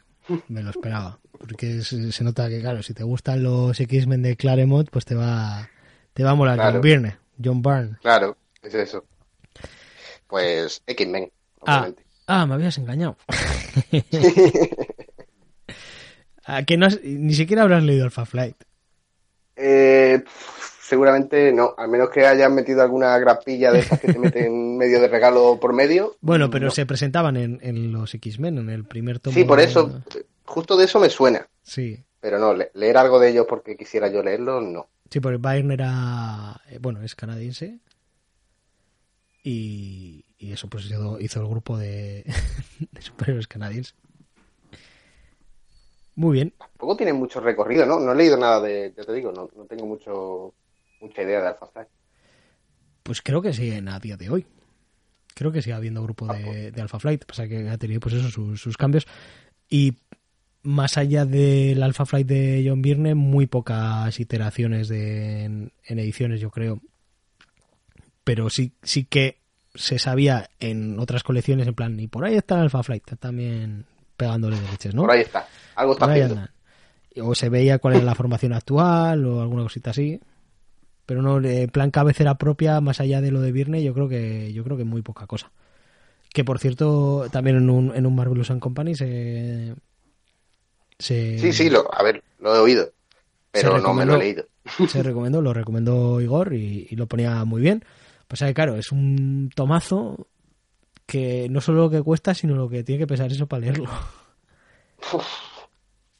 [0.48, 1.18] Me lo esperaba.
[1.38, 5.14] Porque se, se nota que, claro, si te gustan los X-Men de Claremont, pues te
[5.14, 5.70] va,
[6.12, 6.72] te va a molar Claro.
[6.74, 7.16] John Byrne.
[7.42, 7.96] John Byrne.
[8.02, 9.06] Claro, es eso.
[10.26, 11.30] Pues X-Men,
[11.66, 11.88] Ah,
[12.26, 13.16] ah, me habías engañado.
[16.46, 18.56] ¿A que no has- ni siquiera habrás leído Alpha Flight?
[19.56, 20.22] Eh,
[20.82, 25.00] seguramente no, al menos que hayan metido alguna grapilla de esas que te meten medio
[25.00, 26.16] de regalo por medio.
[26.20, 26.70] Bueno, pero no.
[26.70, 29.34] se presentaban en, en los X-Men, en el primer tomo.
[29.34, 30.02] Sí, por eso,
[30.44, 31.48] justo de eso me suena.
[31.62, 32.02] Sí.
[32.20, 34.88] Pero no, leer algo de ellos porque quisiera yo leerlo, no.
[35.10, 37.78] Sí, porque Byrne era, eh, bueno, es canadiense.
[39.42, 42.24] Y, y eso pues hizo, hizo el grupo de,
[42.92, 43.94] de superhéroes canadienses.
[46.16, 46.54] Muy bien.
[46.58, 48.00] Tampoco tiene mucho recorrido, ¿no?
[48.00, 50.54] No he leído nada de, ya te digo, no, no tengo mucho
[51.00, 51.88] mucha idea de Alpha Flight.
[53.02, 54.46] Pues creo que sí, a día de hoy.
[55.34, 56.72] Creo que sigue habiendo grupo Ah, de, pues.
[56.72, 59.06] de Alpha Flight, pasa que ha tenido pues eso, sus, sus cambios.
[59.68, 59.98] Y
[60.62, 66.40] más allá del Alpha Flight de John Byrne, muy pocas iteraciones de, en, en ediciones,
[66.40, 66.80] yo creo.
[68.24, 69.38] Pero sí, sí que
[69.74, 73.84] se sabía en otras colecciones, en plan, y por ahí está el Alpha Flight, también
[74.16, 75.02] pegándole de leches, ¿no?
[75.02, 75.46] Por ahí está.
[75.74, 76.48] Algo está haciendo.
[77.22, 80.20] O se veía cuál era la formación actual o alguna cosita así.
[81.06, 84.52] Pero no, en plan cabecera propia, más allá de lo de Virne, yo creo que
[84.52, 85.52] yo creo que muy poca cosa.
[86.32, 89.74] Que por cierto, también en un, en un Marvelous and Company se.
[90.98, 92.90] se Sí, sí, lo, a ver, lo he oído.
[93.52, 94.46] Pero no me lo he leído.
[94.88, 97.84] se recomendó, lo recomendó Igor y, y lo ponía muy bien.
[98.28, 100.26] Pues que claro, es un tomazo
[101.06, 103.88] que no solo lo que cuesta, sino lo que tiene que pesar eso para leerlo.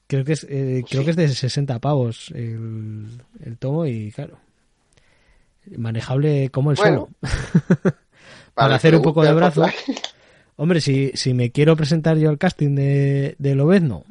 [0.07, 3.07] Creo que es, eh, creo que es de 60 pavos el,
[3.45, 4.39] el tomo y claro,
[5.77, 7.95] manejable como el Bueno, solo.
[8.55, 9.67] Para hacer un poco de brazo.
[10.57, 14.05] Hombre, si, si me quiero presentar yo al casting de, de Lobezno,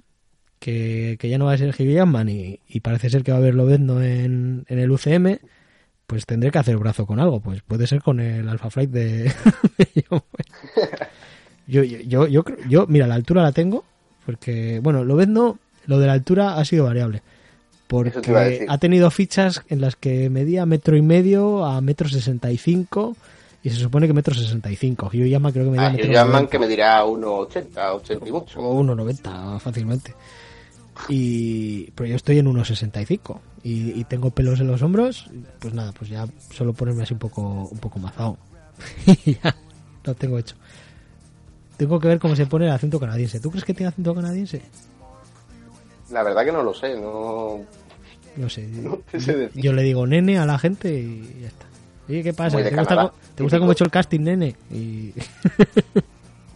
[0.60, 3.38] que, que ya no va a ser Hugh Jackman y, y parece ser que va
[3.38, 5.40] a haber Lobezno en, en el UCM,
[6.08, 7.40] pues tendré que hacer brazo con algo.
[7.40, 9.32] Pues puede ser con el Alpha Flight de,
[11.68, 13.84] yo, yo, yo, yo, yo, mira, la altura la tengo,
[14.26, 17.20] porque, bueno, Lobezno, lo de la altura ha sido variable.
[17.20, 17.24] Te
[17.88, 22.58] Porque ha tenido fichas en las que medía metro y medio a metro sesenta y
[22.58, 23.16] cinco
[23.62, 25.12] y se supone que metro sesenta y cinco.
[25.12, 26.50] Jackman creo que medía Ah, metro noventa.
[26.50, 28.60] que me dirá 1,80, 80 y mucho.
[28.60, 30.16] O 1,90 fácilmente.
[31.10, 35.30] Y, pero yo estoy en 1,65 y, y tengo pelos en los hombros.
[35.60, 38.38] Pues nada, pues ya solo ponerme así un poco, un poco mazado.
[39.26, 39.56] y ya
[40.04, 40.56] lo tengo hecho.
[41.78, 43.40] Tengo que ver cómo se pone el acento canadiense.
[43.40, 44.62] ¿Tú crees que tiene acento canadiense?
[46.12, 47.60] La verdad que no lo sé, no...
[48.38, 48.68] No sé.
[48.68, 49.62] No te sé decir.
[49.62, 51.66] Yo le digo nene a la gente y ya está.
[52.08, 52.58] Oye, ¿qué pasa?
[52.58, 54.56] ¿Te gusta, ¿te gusta cómo he hecho el casting, nene?
[54.72, 55.12] Y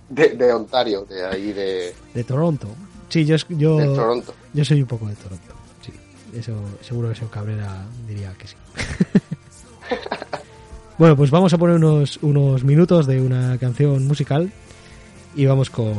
[0.10, 2.68] De, de Ontario, de ahí de, de Toronto.
[3.10, 4.34] Sí, yo, yo, de Toronto.
[4.54, 5.92] Yo soy un poco de Toronto, sí.
[6.38, 8.56] Eso seguro que Seo Cabrera diría que sí.
[10.98, 14.52] bueno, pues vamos a poner unos, unos minutos de una canción musical
[15.36, 15.94] y vamos con,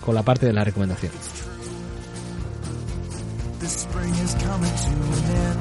[0.00, 1.12] con la parte de la recomendación.
[3.60, 5.60] The spring is coming to an end.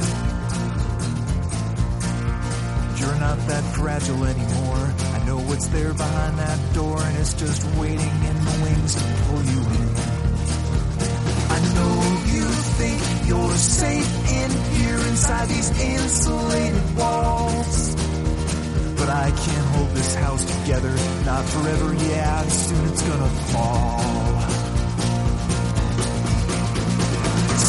[3.00, 4.94] You're not that fragile anymore.
[5.14, 9.04] I know what's there behind that door, and it's just waiting in the wings to
[9.28, 10.23] pull you in.
[11.76, 11.96] Know
[12.36, 12.46] you
[12.80, 14.12] think you're safe
[14.42, 17.96] in here inside these insulated walls.
[18.98, 20.94] But I can't hold this house together,
[21.26, 24.00] not forever, yeah, soon it's gonna fall.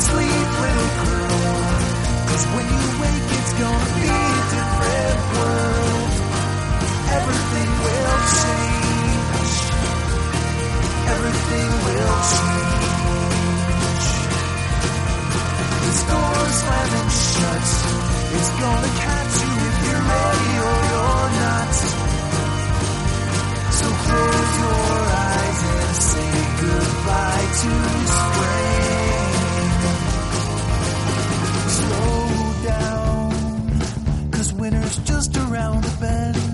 [0.04, 1.42] Sleep, little girl.
[2.28, 6.10] Cause when you wake, it's gonna be a different world.
[7.18, 9.54] Everything will change.
[11.14, 12.93] Everything will change.
[15.94, 17.66] This door slamming shut.
[18.36, 21.74] It's gonna catch you if you're ready or you're not.
[23.78, 24.90] So close your
[25.30, 27.72] eyes and say goodbye to
[28.18, 28.64] spring
[31.78, 32.18] slow
[32.64, 36.53] down, cause winter's just around the bend.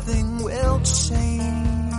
[0.00, 1.92] Everything will change.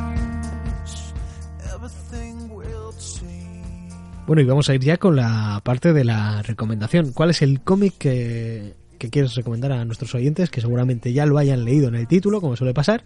[1.74, 3.94] Everything will change.
[4.26, 7.12] Bueno, y vamos a ir ya con la parte de la recomendación.
[7.14, 10.50] ¿Cuál es el cómic que, que quieres recomendar a nuestros oyentes?
[10.50, 13.04] Que seguramente ya lo hayan leído en el título, como suele pasar.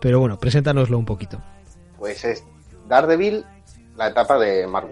[0.00, 1.40] Pero bueno, preséntanoslo un poquito.
[1.98, 2.44] Pues es
[2.88, 3.44] Daredevil,
[3.96, 4.88] la etapa de Mark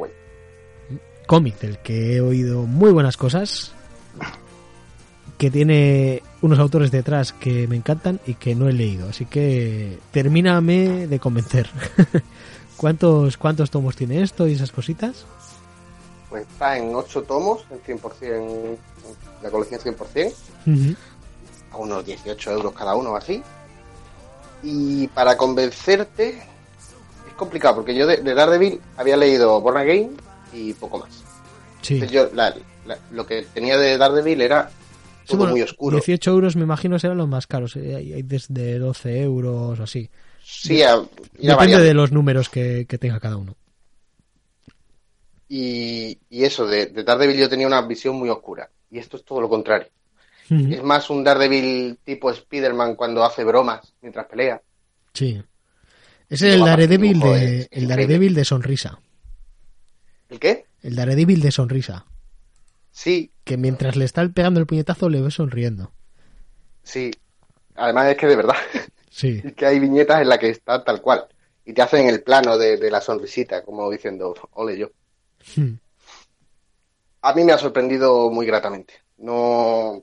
[1.27, 3.73] cómic del que he oído muy buenas cosas,
[5.39, 9.09] que tiene unos autores detrás que me encantan y que no he leído.
[9.09, 11.71] Así que termíname de convencer.
[12.77, 15.25] ¿Cuántos, ¿Cuántos tomos tiene esto y esas cositas?
[16.29, 18.77] Pues está en 8 tomos, en 100%,
[19.43, 20.33] la colección 100%,
[20.67, 20.97] Ujú.
[21.73, 23.43] a unos 18 euros cada uno o así.
[24.63, 26.31] Y para convencerte,
[27.29, 30.17] es complicado, porque yo de, de Daredevil había leído Born Again
[30.53, 31.11] y poco más.
[31.83, 31.95] Sí.
[31.95, 32.55] Entonces yo, la-
[32.87, 34.71] la- lo que tenía de Daredevil era
[35.33, 35.97] Sí, todo bueno, muy oscuro.
[35.97, 37.77] 18 euros me imagino serán los más caros.
[37.77, 40.09] eh, Hay, desde 12 euros o así.
[40.45, 40.83] Sí,
[41.39, 43.57] Depende de los números que, que tenga cada uno.
[45.49, 48.71] Y, y eso, de, de Daredevil yo tenía una visión muy oscura.
[48.91, 49.89] Y esto es todo lo contrario.
[50.51, 54.61] Es más un Daredevil tipo Spider-Man cuando hace bromas mientras pelea.
[55.15, 55.43] Sí.
[56.29, 57.89] Es Y el Daredevil de, es el.
[57.89, 59.01] Daredevil de sonrisa.
[60.29, 60.67] ¿El qué?
[60.83, 62.05] El Daredevil de sonrisa.
[62.93, 65.93] Sí, Que mientras le está pegando el puñetazo le ve sonriendo.
[66.83, 67.11] sí.
[67.75, 68.55] Además es que de verdad,
[69.11, 69.41] Sí.
[69.43, 71.27] es que hay viñetas en las que está tal cual.
[71.65, 74.91] Y te hacen el plano de, de la sonrisita, como diciendo, ole yo.
[75.57, 75.75] Hmm.
[77.23, 78.95] A mí me ha sorprendido muy gratamente.
[79.17, 80.03] No,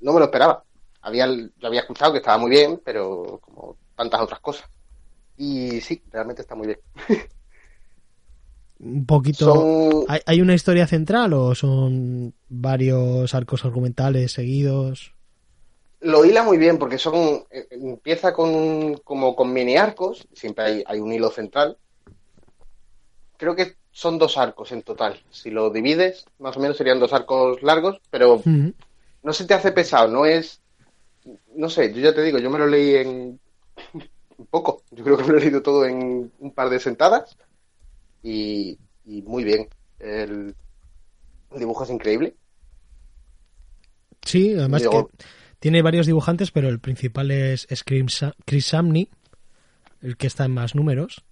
[0.00, 0.62] no me lo esperaba.
[1.02, 4.68] Había, yo había escuchado que estaba muy bien, pero como tantas otras cosas.
[5.38, 6.78] Y sí, realmente está muy bien.
[8.82, 9.54] Un poquito.
[9.54, 15.14] Son, ¿Hay, hay una historia central o son varios arcos argumentales seguidos?
[16.00, 20.84] lo hila muy bien porque son eh, empieza con como con mini arcos siempre hay,
[20.86, 21.76] hay un hilo central
[23.36, 27.12] creo que son dos arcos en total si lo divides más o menos serían dos
[27.12, 30.60] arcos largos pero no se te hace pesado no es
[31.54, 33.40] no sé yo ya te digo yo me lo leí en
[34.38, 37.36] un poco yo creo que me lo he leído todo en un par de sentadas
[38.22, 39.68] y, y muy bien
[39.98, 40.54] el,
[41.52, 42.34] el dibujo es increíble
[44.22, 45.24] Sí, además Digo- que
[45.58, 49.08] tiene varios dibujantes, pero el principal es, es Chris Sa- Chris Samney,
[50.02, 51.22] el que está en más números.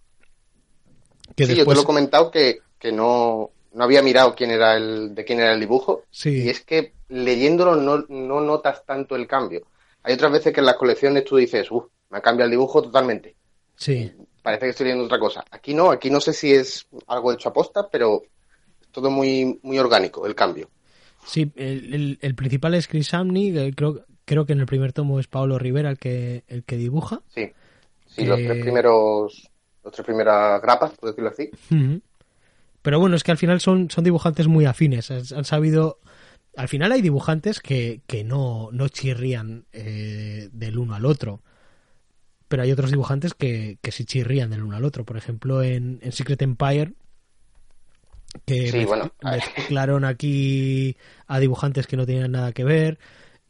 [1.37, 4.51] Que sí, yo después, te lo he comentado que, que no, no había mirado quién
[4.51, 6.05] era el, de quién era el dibujo.
[6.11, 6.43] Sí.
[6.45, 9.67] Y es que leyéndolo no, no notas tanto el cambio.
[10.03, 12.83] Hay otras veces que en las colecciones tú dices, uff, me ha cambiado el dibujo
[12.83, 13.37] totalmente.
[13.77, 14.11] sí,
[14.49, 15.45] Parece que estoy leyendo otra cosa.
[15.51, 18.23] Aquí no, aquí no sé si es algo hecho a posta, pero
[18.81, 20.71] es todo muy, muy orgánico el cambio.
[21.27, 24.95] sí, el, el- el principal es Chris Samney, que creo, creo que en el primer
[24.95, 27.21] tomo es Pablo Rivera el que, el que dibuja.
[27.29, 27.53] Sí.
[28.07, 29.51] Sí, Que- los tres primeros,
[29.85, 31.51] los tres primeras grapas, por decirlo así.
[32.83, 35.11] Pero bueno, es que al final son, son dibujantes muy afines.
[35.11, 35.99] Han, han sabido.
[36.57, 41.43] Al final hay dibujantes que, que no, no chirrían eh, del uno al otro.
[42.49, 45.05] Pero hay otros dibujantes que, que sí chirrían del uno al otro.
[45.05, 46.93] Por ejemplo, en, en Secret Empire.
[48.45, 50.97] Que Sí, bueno, mezclaron aquí
[51.27, 52.99] a dibujantes que no tenían nada que ver.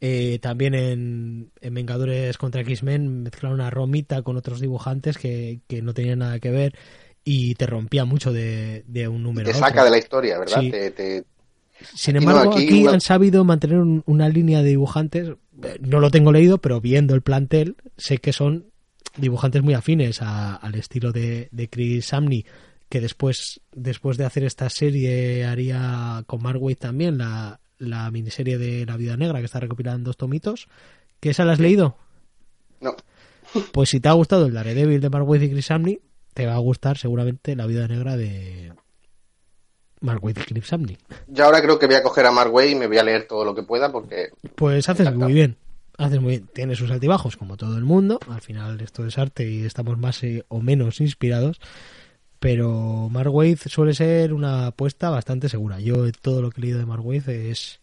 [0.01, 5.81] Eh, también en, en Vengadores contra X-Men mezclaron a Romita con otros dibujantes que, que
[5.81, 6.73] no tenían nada que ver
[7.25, 9.83] y te rompía mucho de, de un número te saca otro.
[9.85, 10.61] de la historia, ¿verdad?
[10.61, 10.71] Sí.
[10.71, 11.25] Te, te-
[11.93, 15.29] Sin no, embargo, aquí aquí una- han sabido mantener un- una línea de dibujantes.
[15.63, 18.67] eh, No lo tengo leído, pero viendo el plantel, sé que son
[19.17, 22.45] dibujantes muy afines a- al estilo de, de Chris Samney,
[22.89, 28.57] que después, después de hacer esta serie haría con Mark Waid también la, la miniserie
[28.57, 30.67] de La Vida Negra, que está recopilada en dos tomitos.
[31.19, 31.97] ¿Que esa la has leído?
[32.81, 32.95] No,
[33.73, 35.99] Pues si te ha gustado el Daredevil de Mark Waid y Chris Samney,
[36.33, 38.71] te va a gustar seguramente La Vida Negra de
[40.01, 40.97] Mark Waid y Chris Samney.
[41.27, 43.27] yo ahora creo que voy a coger a Mark Way y me voy a leer
[43.27, 45.57] todo lo que pueda porque Pues haces muy bien.
[45.99, 46.49] Haces muy bien.
[46.53, 48.19] Tiene sus altibajos, como todo el mundo.
[48.29, 51.59] Al final esto es arte y estamos más eh, o menos inspirados.
[52.39, 55.81] Pero Mark Waid suele ser una apuesta bastante segura.
[55.81, 57.81] Yo todo lo que he leído de Mark Waid es,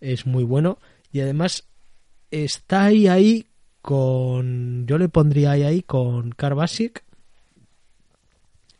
[0.00, 0.78] es muy bueno.
[1.12, 1.68] Y además
[2.32, 3.46] está ahí ahí
[3.82, 4.84] con...
[4.88, 7.04] Yo le pondría ahí ahí con Carl Basic.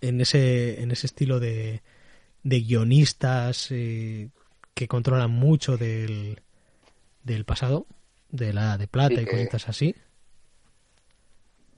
[0.01, 1.81] En ese, en ese estilo de,
[2.43, 4.31] de guionistas eh,
[4.75, 6.41] que controlan mucho del,
[7.23, 7.87] del pasado,
[8.35, 9.95] de la Edad de plata Sí, y cositas así.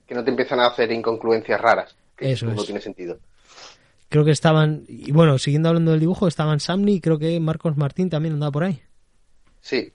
[0.06, 1.96] que no te empiezan a hacer incongruencias raras.
[2.16, 2.64] Que Eso no es.
[2.64, 3.18] tiene sentido.
[4.08, 7.76] Creo que estaban, y bueno, siguiendo hablando del dibujo, estaban Samney y creo que Marcos
[7.76, 8.80] Martín también andaba por ahí.
[9.60, 9.92] Sí.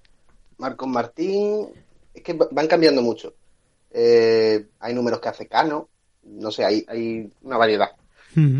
[0.57, 1.69] Marcos Martín,
[2.13, 3.33] es que va- van cambiando mucho.
[3.89, 5.87] Eh, hay números que hace Cano,
[6.23, 7.89] no sé, hay, hay una variedad.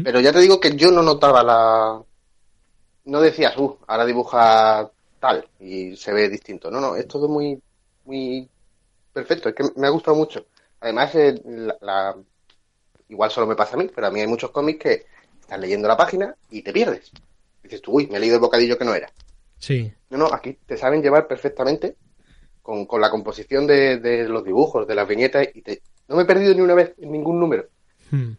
[0.04, 2.02] Pero ya te digo que yo no notaba la...
[3.06, 4.90] No decías, uh, ahora dibuja
[5.20, 6.70] tal y se ve distinto.
[6.70, 7.58] No, no, es todo muy,
[8.06, 8.50] muy
[9.14, 9.50] perfecto.
[9.50, 10.46] Es que me ha gustado mucho.
[10.80, 12.18] Además, eh, la, la-
[13.10, 15.06] igual solo me pasa a mí, pero a mí hay muchos cómics que
[15.42, 17.12] estás leyendo la página y te pierdes.
[17.64, 19.12] Dices tú, uy, me he leído el bocadillo que no era.
[19.60, 21.96] Sí, No, no, aquí te saben llevar perfectamente
[22.62, 26.24] con, con la composición de, de los dibujos, de las viñetas, y te- no me
[26.24, 27.68] he perdido ni una vez en ningún número.
[28.10, 28.32] Hmm.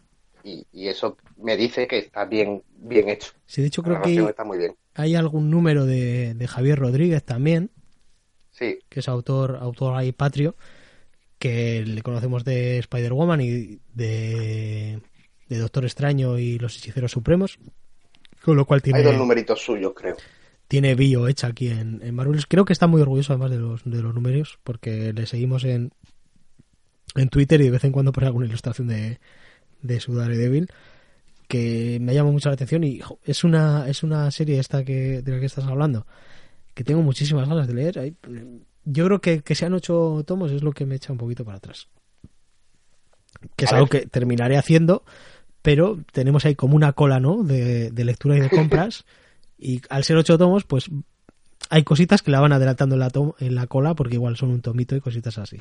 [0.44, 3.32] Y, y eso me dice que está bien, bien hecho.
[3.46, 4.74] Sí, de hecho creo que está muy bien.
[4.94, 7.70] hay algún número de, de Javier Rodríguez también,
[8.52, 10.54] Sí, que es autor, autor ahí patrio,
[11.38, 15.00] que le conocemos de Spider-Woman y de,
[15.48, 17.58] de Doctor Extraño y los Hechiceros Supremos,
[18.44, 20.16] con lo cual hay dos tiene, numeritos suyos, creo.
[20.68, 22.46] tiene bio hecha aquí en, en Marvel.
[22.46, 25.92] Creo que está muy orgulloso además de los, de los números, porque le seguimos en,
[27.16, 29.18] en Twitter y de vez en cuando pone alguna ilustración de,
[29.80, 30.68] de su Daredevil
[31.48, 35.20] que me llama mucho la atención y jo, es una es una serie esta que
[35.22, 36.06] de la que estás hablando
[36.74, 38.14] que tengo muchísimas ganas de leer
[38.84, 41.58] yo creo que, que sean ocho tomos es lo que me echa un poquito para
[41.58, 41.88] atrás
[43.56, 44.02] que es A algo ver.
[44.02, 45.04] que terminaré haciendo
[45.62, 49.04] pero tenemos ahí como una cola no de, de lectura y de compras
[49.58, 50.90] y al ser ocho tomos pues
[51.70, 54.50] hay cositas que la van adelantando en la, tom- en la cola porque igual son
[54.50, 55.60] un tomito y cositas así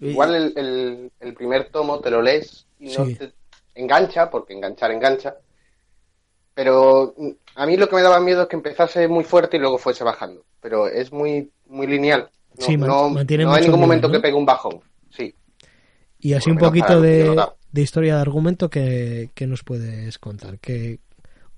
[0.00, 3.14] Igual el, el, el primer tomo te lo lees y no Sí.
[3.16, 3.32] te
[3.74, 5.34] engancha, porque enganchar engancha.
[6.58, 9.60] Pero mm, a mí lo que me daba miedo es que empezase muy fuerte y
[9.60, 10.44] luego fuese bajando.
[10.60, 12.28] Pero es muy, muy lineal.
[12.58, 14.14] No, Sí, no, mantiene no hay ningún nivel, momento ¿no?
[14.14, 14.80] que pegue un bajón.
[15.16, 15.32] Sí.
[16.18, 17.40] Y así un poquito de,
[17.70, 20.58] de historia de argumento que, que nos puedes contar.
[20.58, 20.98] Que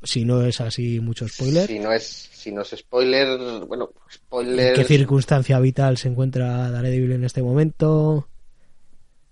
[0.02, 4.12] si no es así mucho spoiler, Si no es, si no es spoiler, bueno, ¿en
[4.12, 4.74] spoiler.
[4.74, 8.28] qué circunstancia vital se encuentra Daredevil en este momento?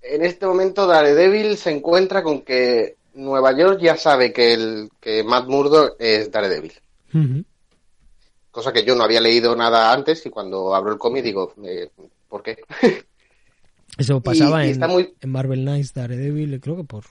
[0.01, 5.25] En este momento Daredevil se encuentra con que Nueva York ya sabe que el que
[5.25, 6.73] Matt Murdock es Daredevil.
[8.51, 11.91] Cosa que yo no había leído nada antes y cuando abro el cómic digo, eh,
[12.29, 12.59] ¿por qué?
[13.99, 17.05] Eso pasaba y en, está muy- en Marvel Knights Daredevil, creo que por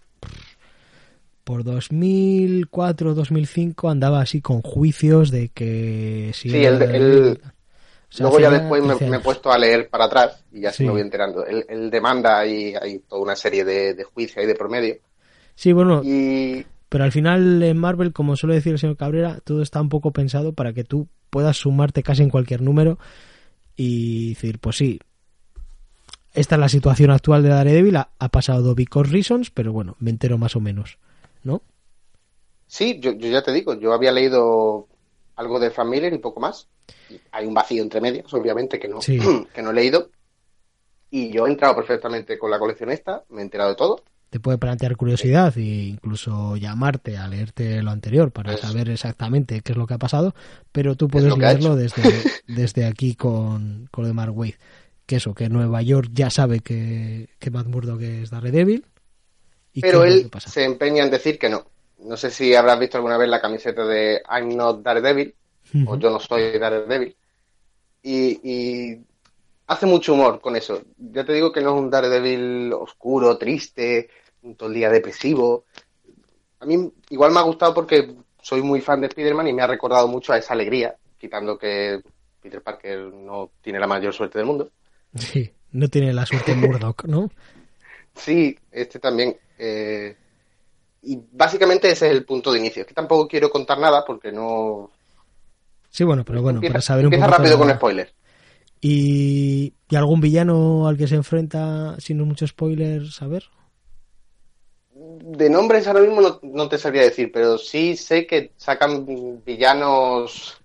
[1.44, 8.24] por 2004 2005 andaba así con juicios de que si Sí, el- el- o sea,
[8.26, 10.78] Luego ya después me, 13 me he puesto a leer para atrás y ya Sí.
[10.78, 11.46] se me voy enterando.
[11.46, 14.98] Él, él demanda y hay toda una serie de, de juicios ahí de promedio.
[15.58, 19.64] Sí, bueno, Y Pero al final en Marvel, como suele decir el señor Cabrera, todo
[19.64, 23.00] está un poco pensado para que tú puedas sumarte casi en cualquier número
[23.76, 25.00] y decir, pues sí,
[26.34, 30.12] esta es la situación actual de Daredevil, ha, ha pasado because reasons, pero bueno, me
[30.12, 31.00] entero más o menos,
[31.44, 31.64] ¿no?
[32.68, 34.88] sí, yo, yo ya te digo, yo había leído
[35.36, 36.68] algo de Frank Miller y poco más.
[37.32, 39.18] Hay un vacío entre medias, obviamente, que no, Sí.
[39.54, 40.12] que no he leído.
[41.10, 44.04] Y yo he entrado perfectamente con la colección esta, me he enterado de todo.
[44.30, 49.62] Te puede plantear curiosidad e incluso llamarte a leerte lo anterior para Pues- saber exactamente
[49.62, 50.36] qué es lo que ha pasado,
[50.72, 52.02] pero tú puedes leerlo desde,
[52.48, 54.56] desde aquí con, con lo de Mark Waid.
[55.06, 58.86] Que eso, que Nueva York ya sabe que, que Matt Murdock es Daredevil.
[59.72, 61.66] Y Pero él se empeña en decir que no.
[62.04, 65.34] No sé si habrás visto alguna vez la camiseta de I'm not Daredevil
[65.86, 67.16] o yo no soy Daredevil.
[68.04, 69.02] Y, y
[69.68, 70.82] hace mucho humor con eso.
[70.98, 74.10] Ya te digo que no es un Daredevil oscuro, triste,
[74.42, 75.66] un todo el día depresivo.
[76.60, 79.68] A mí igual me ha gustado porque soy muy fan de Spider-Man y me ha
[79.68, 82.02] recordado mucho a esa alegría, quitando que
[82.42, 84.72] Peter Parker no tiene la mayor suerte del mundo.
[85.16, 87.30] Sí, no tiene la suerte Murdoch, ¿no?
[88.16, 89.38] Sí, este también.
[89.58, 90.16] eh,
[91.04, 92.82] y básicamente ese es el punto de inicio.
[92.82, 94.92] Es que tampoco quiero contar nada porque no.
[95.90, 97.38] Sí, bueno, pero bueno, empieza, para saber un empieza poco.
[97.38, 98.14] rápido con spoilers.
[98.82, 103.44] ¿Y, ¿Y algún villano al que se enfrenta sin mucho spoiler saber?
[104.94, 109.06] De nombres ahora mismo no, no te sabría decir, pero sí sé que sacan
[109.46, 110.62] villanos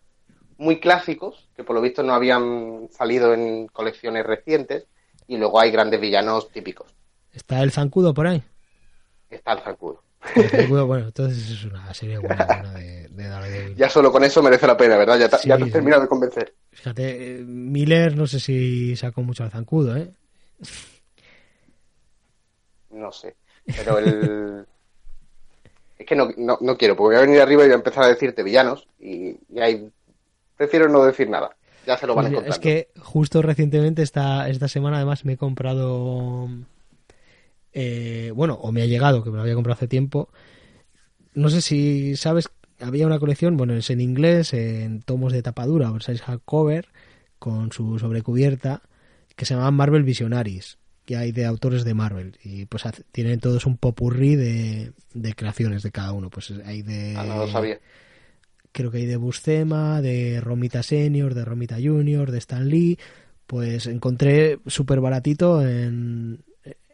[0.59, 4.87] muy clásicos, que por lo visto no habían salido en colecciones recientes,
[5.27, 6.95] y luego hay grandes villanos típicos.
[7.33, 8.43] ¿Está el zancudo por ahí?
[9.31, 10.03] Está el zancudo.
[10.51, 13.77] Zancudo, bueno, entonces es una serie buena, buena de, de Daredevil.
[13.77, 15.18] Ya solo con eso merece la pena, ¿verdad?
[15.18, 16.55] Ya te, Sí, ya te has terminado de convencer.
[16.70, 20.12] Fíjate, eh, Miller no sé si sacó mucho al zancudo, ¿eh?
[22.91, 23.37] No sé.
[23.64, 24.66] Pero el.
[25.99, 28.05] es que no, no, no quiero, porque voy a venir arriba y voy a empezar
[28.05, 29.91] a decirte villanos, y, y ahí.
[30.57, 31.57] Prefiero no decir nada.
[31.87, 32.55] Ya se lo van Pues encontrando.
[32.55, 36.49] es que justo recientemente esta, esta semana además me he comprado
[37.73, 40.29] eh, bueno o me ha llegado que me lo había comprado hace tiempo
[41.35, 42.49] no sé si sabes
[42.81, 46.89] había una colección bueno es en inglés en tomos de tapadura oversize hardcover
[47.39, 48.83] con su sobrecubierta
[49.37, 53.41] que se llamaban Marvel Visionaries que hay de autores de Marvel y pues hace- tienen
[53.41, 57.49] todos un popurrí de, de creaciones de cada uno pues hay de Ah, no lo
[57.49, 57.81] sabía.
[58.73, 62.99] creo que hay de Buscema, de Romita Senior, de Romita Junior, de Stan Lee,
[63.47, 66.43] pues encontré súper baratito en,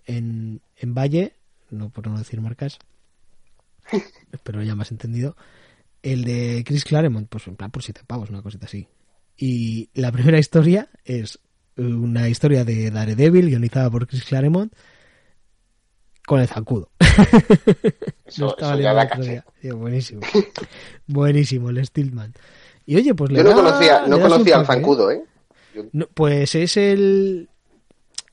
[0.09, 1.35] en, en Valle,
[1.71, 2.79] no por no decir marcas,
[4.43, 5.37] pero ya me has entendido,
[6.03, 8.89] el de Chris Claremont, pues en plan por siete pavos, una cosita así.
[9.37, 11.39] Y la primera historia es
[11.77, 14.73] una historia de Daredevil guionizada por Chris Claremont
[16.27, 16.91] con el zancudo.
[18.27, 19.43] Eso, Lo estaba eso ya leyendo la caché.
[19.61, 20.21] Tío, buenísimo.
[21.07, 22.35] buenísimo, el Steelman.
[22.85, 24.67] Y oye, pues le Yo no da- conocía, no conocía al ¿eh?
[24.67, 25.25] zancudo, ¿eh?
[25.75, 27.49] Yo- No, pues es el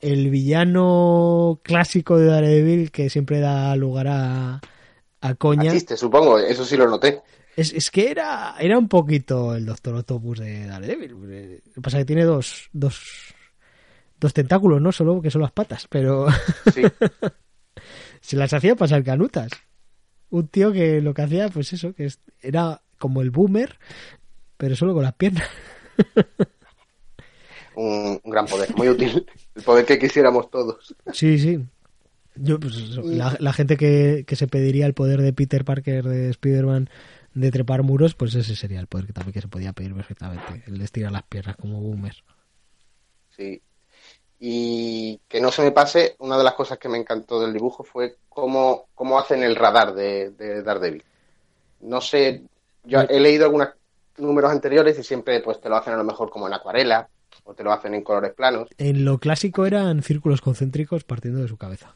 [0.00, 4.60] el villano clásico de Daredevil que siempre da lugar a,
[5.20, 5.72] a coña.
[5.72, 7.22] chiste, supongo, eso sí lo noté.
[7.56, 11.12] Es, es que era, era un poquito el Doctor Octopus de Daredevil.
[11.12, 11.20] Lo
[11.74, 13.34] que pasa es que tiene dos, dos,
[14.20, 14.92] dos tentáculos, ¿no?
[14.92, 16.26] Solo que son las patas, pero
[16.74, 16.82] Sí.
[18.20, 19.50] se las hacía pasar canutas.
[20.28, 23.78] Un tío que lo que hacía, pues eso, que es- era como el boomer,
[24.58, 25.48] pero solo con las piernas.
[27.76, 29.26] un, un gran poder, muy útil.
[29.54, 30.94] El poder que quisiéramos todos.
[31.12, 31.64] Sí, sí.
[32.34, 36.90] Yo, pues la gente que, que se pediría el poder de Peter Parker, de Spider-Man,
[37.32, 40.62] de trepar muros, pues ese sería el poder que también que se podía pedir perfectamente.
[40.66, 42.14] El de estirar las piernas como boomer.
[43.36, 43.62] Sí.
[44.38, 47.84] Y que no se me pase, una de las cosas que me encantó del dibujo
[47.84, 51.04] fue cómo, cómo hacen el radar de, de Daredevil.
[51.80, 52.42] No sé,
[52.84, 53.68] yo he leído algunos
[54.18, 57.08] números anteriores y siempre pues te lo hacen a lo mejor como en acuarela
[57.46, 58.68] o te lo hacen en colores planos.
[58.78, 61.94] En lo clásico eran círculos concéntricos partiendo de su cabeza.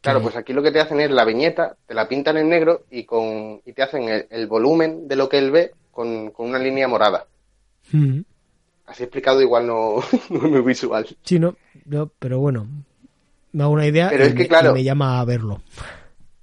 [0.00, 2.84] Claro, pues aquí lo que te hacen es la viñeta, te la pintan en negro
[2.90, 6.48] y con y te hacen el, el volumen de lo que él ve con, con
[6.50, 7.26] una línea morada.
[7.90, 8.20] Mm.
[8.86, 9.96] Así explicado igual no,
[10.30, 11.06] no es muy visual.
[11.22, 11.56] Sí, no,
[11.86, 12.66] no, pero bueno,
[13.52, 15.62] me hago una idea Pero y, es que, me, claro- me llama a verlo.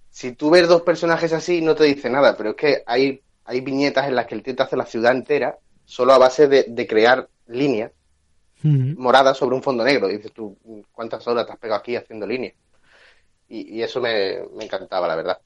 [0.09, 3.61] Si tú ves dos personajes así no te dice nada, pero es que hay, hay
[3.61, 5.57] viñetas en las que el tío te hace la ciudad entera
[5.91, 7.91] solo a base de, de crear líneas
[8.63, 8.93] Mm.
[8.95, 10.07] moradas sobre un fondo negro.
[10.07, 10.55] Y dices tú,
[10.91, 12.53] ¿cuántas horas te has pegado aquí haciendo líneas?
[13.49, 15.39] Y, y eso me, me encantaba, la verdad.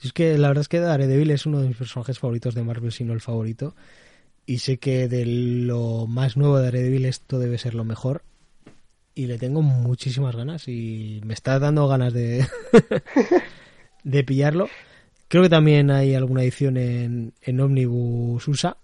[0.00, 2.92] Es que la verdad es que Daredevil es uno de mis personajes favoritos de Marvel,
[2.92, 3.74] si no el favorito.
[4.46, 8.22] Y sé que de lo más nuevo de Daredevil esto debe ser lo mejor.
[9.16, 12.46] Y le tengo muchísimas ganas y me está dando ganas de,
[14.04, 14.68] de pillarlo.
[15.26, 18.76] Creo que también hay alguna edición en, en Omnibus USA.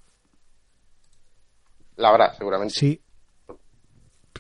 [1.97, 2.75] La habrá, seguramente.
[2.75, 3.01] Sí.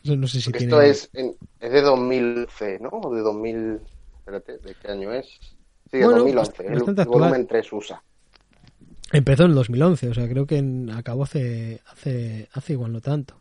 [0.04, 0.72] No sé si Porque tiene...
[0.72, 2.88] esto es, en- es de 2011, ¿no?
[2.90, 3.80] O de 2000...
[4.18, 5.26] Espérate, ¿de qué año es?
[5.90, 6.52] Sí, de Bueno, 2011.
[6.52, 7.06] bast- el, actual.
[7.06, 8.02] volumen 3 USA.
[9.12, 13.00] Empezó en el 2011, o sea, creo que en- acabó hace, hace, hace igual no
[13.00, 13.40] tanto.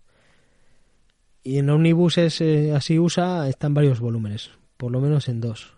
[1.41, 5.73] Y en Omnibus es, eh, así usa, están varios volúmenes, por lo menos en dos,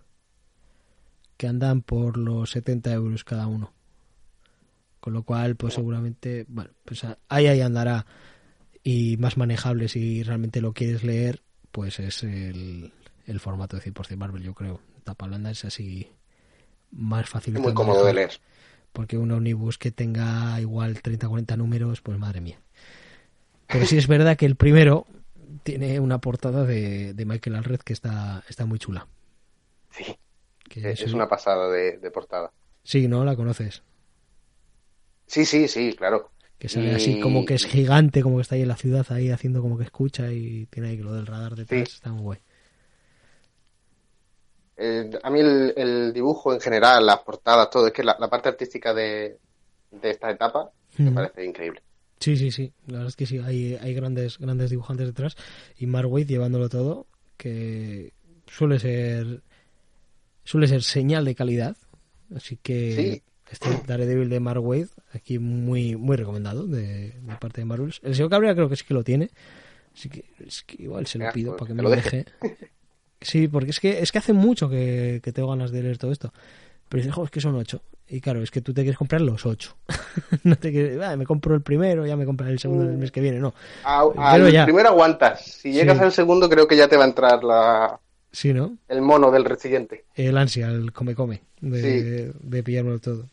[1.37, 3.73] que andan por los 70 euros cada uno.
[5.05, 8.07] Con lo cual, pues seguramente, bueno, pues ahí ahí andará.
[8.81, 12.91] Y más manejable si realmente lo quieres leer, pues es el,
[13.27, 14.79] el formato de 100% Marvel, yo creo.
[15.03, 16.09] Tapa blanda es así
[16.89, 18.31] más fácil Es muy cómodo de leer.
[18.93, 22.59] porque un omnibus que tenga igual 30 40 números, pues madre mía.
[23.67, 25.05] Pero sí es verdad que el primero
[25.61, 29.07] tiene una portada de, de Michael Alred que está, está muy chula.
[29.91, 30.17] Sí,
[30.67, 32.51] Que es sí- una pasada de, de portada.
[32.83, 33.23] Sí, ¿no?
[33.23, 33.83] La conoces.
[35.27, 36.31] Sí, sí, sí, claro.
[36.59, 39.05] Que sale Y- así como que es gigante, como que está ahí en la ciudad,
[39.09, 41.89] ahí haciendo como que escucha y tiene ahí lo del radar detrás.
[41.89, 41.95] Sí.
[41.95, 42.39] Está muy guay.
[44.77, 48.29] Eh, a mí el, el dibujo en general, las portadas, todo, es que la, la
[48.29, 49.37] parte artística de,
[49.91, 51.81] de esta etapa me parece increíble.
[52.19, 52.71] Sí, sí, sí.
[52.87, 55.35] La verdad es que sí, hay, hay grandes, grandes dibujantes detrás.
[55.77, 57.07] Y Mark Waid llevándolo todo,
[57.37, 58.13] que
[58.47, 59.41] suele ser
[60.43, 61.75] suele ser señal de calidad.
[62.35, 63.23] Así que Sí.
[63.55, 67.93] Este Daredevil de Mark Waid, aquí muy, muy recomendado de, de parte de Marvel.
[68.03, 69.29] El señor Cabrera creo que sí que lo tiene.
[69.95, 72.25] Así que, es que igual se lo pido pues para que me lo deje.
[72.41, 72.57] deje.
[73.21, 76.11] Sí, porque es que, es que hace mucho que, que tengo ganas de leer todo
[76.11, 76.31] esto.
[76.89, 77.81] Pero dices, "Jo, es que son ocho.
[78.07, 79.75] Y claro, es que tú te quieres comprar los ocho.
[80.43, 83.11] no te quieres, "Ah, me compro el primero, ya me compraré el segundo el mes
[83.11, 83.39] que viene.
[83.39, 83.53] No.
[83.83, 84.65] A- Pero al ya.
[84.65, 85.43] primero aguantas.
[85.45, 86.03] Si llegas Sí.
[86.03, 87.99] al segundo, creo que ya te va a entrar la,
[88.31, 88.77] Sí, ¿no?
[88.89, 90.03] el mono del siguiente.
[90.13, 92.33] El ansia, el come-come de, Sí.
[92.39, 93.27] de pillármelo todo.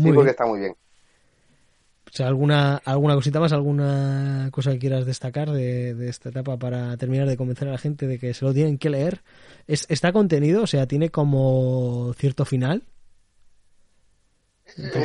[0.00, 0.32] Sí, Muy porque bien.
[0.32, 0.74] está muy bien.
[2.08, 3.52] O sea, ¿alguna, ¿Alguna cosita más?
[3.52, 7.78] ¿Alguna cosa que quieras destacar de, de esta etapa para terminar de convencer a la
[7.78, 9.22] gente de que se lo tienen que leer?
[9.68, 10.62] Es, ¿Está contenido?
[10.64, 12.82] O sea, ¿tiene como cierto final?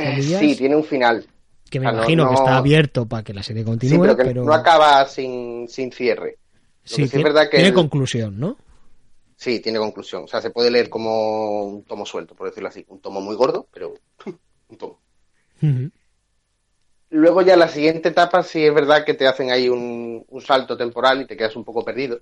[0.02, 1.26] Comillas, Sí, tiene un final.
[1.70, 4.00] que me o sea, no- imagino que está abierto para que la serie Sí, continúe,
[4.00, 6.38] pero que pero, no acaba sin, sin cierre.
[6.84, 8.56] Sí, sí es tiene, verdad que tiene el- conclusión, ¿no?
[9.36, 10.24] Sí, tiene conclusión.
[10.24, 12.84] O sea, se puede leer como un tomo suelto, por decirlo así.
[12.88, 13.94] Un tomo muy gordo, pero
[14.68, 15.00] un tomo.
[15.62, 15.90] Ujú.
[17.10, 20.76] Luego ya la siguiente etapa sí es verdad que te hacen ahí un, un salto
[20.76, 22.20] temporal y te quedas un poco perdido.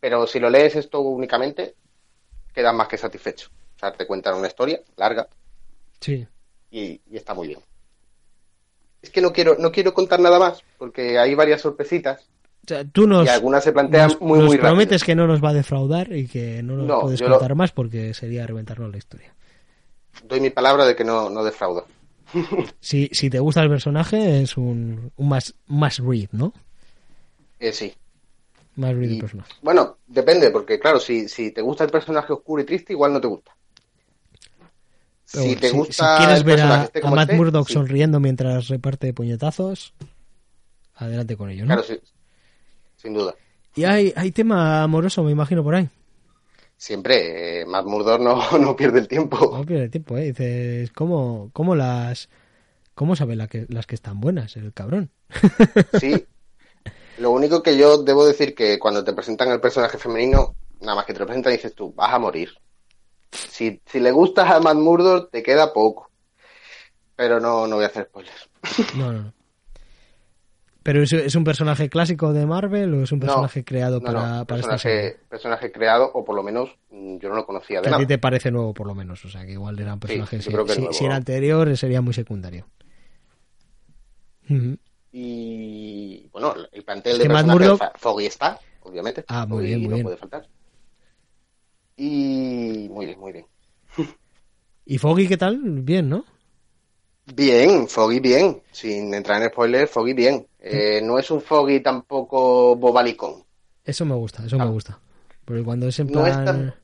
[0.00, 1.74] Pero si lo lees esto únicamente,
[2.54, 3.48] quedas más que satisfecho.
[3.76, 5.28] O sea, te cuentan una historia larga
[6.00, 6.26] Sí.
[6.70, 7.60] y, y está muy bien.
[9.02, 12.22] es que no quiero, no quiero contar nada más, porque hay varias sorpresitas
[12.64, 14.70] O sea, tú nos, y algunas se plantean nos- muy, nos muy rápido.
[14.74, 17.54] prometes que no nos va a defraudar y que no nos No, puedes lo- contar
[17.56, 19.34] más porque sería reventarnos la historia.
[20.22, 21.86] Doy mi palabra de que no, no defraudo.
[22.80, 26.52] Si, si te gusta el personaje, es un, un más, más read, ¿no?
[27.58, 27.94] Eh, sí.
[28.76, 29.52] Más read Y- el personaje.
[29.62, 33.20] Bueno, depende, porque claro, si, si te gusta el personaje oscuro y triste, igual no
[33.20, 33.52] te gusta.
[35.32, 37.74] Pero si te si- gusta si quieres ver a, esté a Matt Murdock sí.
[37.74, 39.94] sonriendo mientras reparte puñetazos,
[40.96, 41.68] adelante con ello, ¿no?
[41.68, 42.00] Claro, sí.
[42.96, 43.34] Sin duda.
[43.76, 45.88] Y hay, hay tema amoroso, me imagino, por ahí.
[46.76, 49.56] Siempre, eh, Matt Murdock no, no pierde el tiempo.
[49.56, 50.24] No pierde tiempo, ¿eh?
[50.26, 52.28] Dices, ¿cómo, cómo las...
[52.94, 55.10] ¿Cómo sabe la que, las que están buenas, el cabrón?
[56.00, 56.26] Sí.
[57.18, 61.04] Lo único que yo debo decir que cuando te presentan el personaje femenino, nada más
[61.04, 62.50] que te lo presentan dices tú, vas a morir.
[63.30, 66.10] Si, si le gustas a Matt Murdock, te queda poco.
[67.16, 68.50] Pero no, no voy a hacer spoilers.
[68.96, 69.32] No, no, no.
[70.84, 74.06] ¿Pero es, es un personaje clásico de Marvel o es un No, personaje creado No,
[74.12, 74.98] para, no, para esta serie?
[75.00, 77.92] personaje, personaje creado, o por lo menos mm, yo no lo conocía de Que a
[77.92, 78.06] ti nada.
[78.06, 79.24] te parece nuevo, por lo menos.
[79.24, 80.36] O sea, que igual era un personaje.
[80.38, 82.66] yo si, que si- si era anterior, sería muy secundario.
[85.12, 89.24] Y bueno, el plantel Es de Murdock- fa- Foggy está, obviamente.
[89.28, 90.04] Ah, muy Foggy bien, muy no bien.
[90.04, 90.48] puede faltar.
[91.96, 93.46] Y muy bien, muy bien.
[94.86, 95.58] ¿Y Foggy qué tal?
[95.62, 96.24] Bien, ¿no?
[97.34, 98.62] Bien, Foggy bien.
[98.72, 100.46] Sin entrar en spoilers, Foggy bien.
[100.66, 103.44] Eh, no es un Foggy tampoco bobalicón.
[103.84, 104.64] Eso me gusta, eso Ah.
[104.64, 104.98] me gusta.
[105.44, 106.74] Porque cuando es en No es plan tan-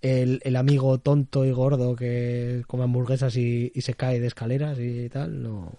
[0.00, 4.78] el, el amigo tonto y gordo que come hamburguesas y, y se cae de escaleras
[4.78, 5.72] y tal, no,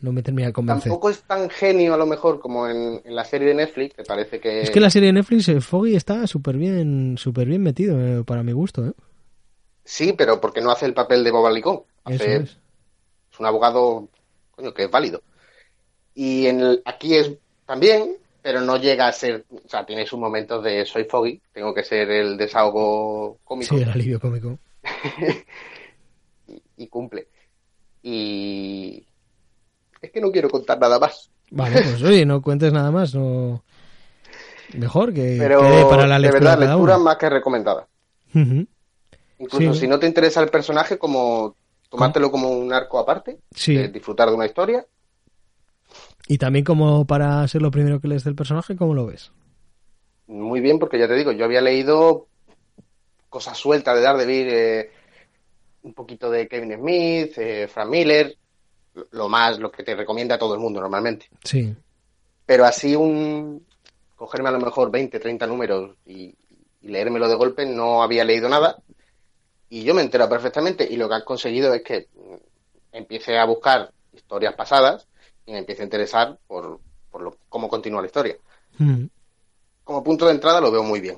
[0.00, 0.84] no me termina de convencer.
[0.90, 4.02] Tampoco es tan genio a lo mejor como en, en la serie de Netflix, que
[4.04, 4.62] parece que...
[4.62, 8.42] Es que la serie de Netflix, Foggy está súper bien, súper bien metido, eh, para
[8.42, 8.92] mi gusto, ¿eh?
[9.84, 11.80] Sí, pero porque no hace el papel de bobalicón.
[12.06, 12.58] Eso Hace- es.
[13.32, 14.08] es un abogado
[14.52, 15.22] coño, que es válido.
[16.22, 17.30] Y en el- aquí es
[17.64, 21.72] también, pero no llega a ser, o sea, tiene sus momentos de soy Foggy, tengo
[21.72, 24.58] que ser el desahogo cómico Sí, el alivio cómico.
[26.46, 27.28] y, y cumple.
[28.02, 29.06] Y
[30.02, 33.64] es que no quiero contar nada más, Vale, pues oye, no cuentes nada más, no...
[34.74, 37.04] Mejor que pero quede para la de verdad, cada lectura uno.
[37.04, 37.88] más que recomendada.
[38.34, 39.80] Incluso Sí.
[39.80, 41.56] si no te interesa el personaje, como
[41.88, 43.74] tomártelo como un arco aparte, Sí.
[43.74, 44.86] de disfrutar de una historia,
[46.30, 49.32] Y también como para ser lo primero que lees del personaje, ¿cómo lo ves?
[50.28, 52.28] muy bien, porque ya te digo, yo había leído
[53.28, 54.90] cosas sueltas de Daredevil, eh,
[55.82, 58.36] un poquito de Kevin Smith, eh, Frank Miller,
[59.10, 61.26] lo- más, lo que te recomienda todo el mundo normalmente.
[61.42, 61.74] Sí.
[62.46, 63.66] Pero así un
[64.14, 66.32] cogerme a lo mejor 20, 30 números y,
[66.80, 68.76] y leérmelo de golpe, no había leído nada.
[69.68, 72.34] Y yo me entero perfectamente y lo que han conseguido es que mm,
[72.92, 75.08] empiece a buscar historias pasadas
[75.50, 76.78] y me empiece a interesar por,
[77.10, 78.36] por lo, cómo continúa la historia.
[78.78, 79.08] Ujú.
[79.84, 81.16] Como punto de entrada lo veo muy bien.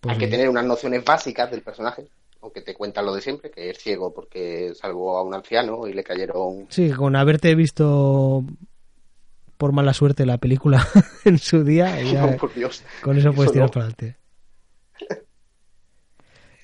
[0.00, 2.06] Pues Hay que tener unas nociones básicas del personaje,
[2.40, 5.92] aunque te cuentan lo de siempre, que es ciego porque salvó a un anciano y
[5.92, 6.66] le cayeron...
[6.70, 8.44] Sí, con haberte visto
[9.56, 10.86] por mala suerte la película
[11.24, 12.84] en su día, ya Oh, por Dios.
[13.02, 13.72] con eso puedes Eso tirar no.
[13.72, 14.16] para adelante.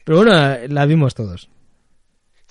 [0.05, 0.33] Pero bueno,
[0.69, 1.49] la vimos todos.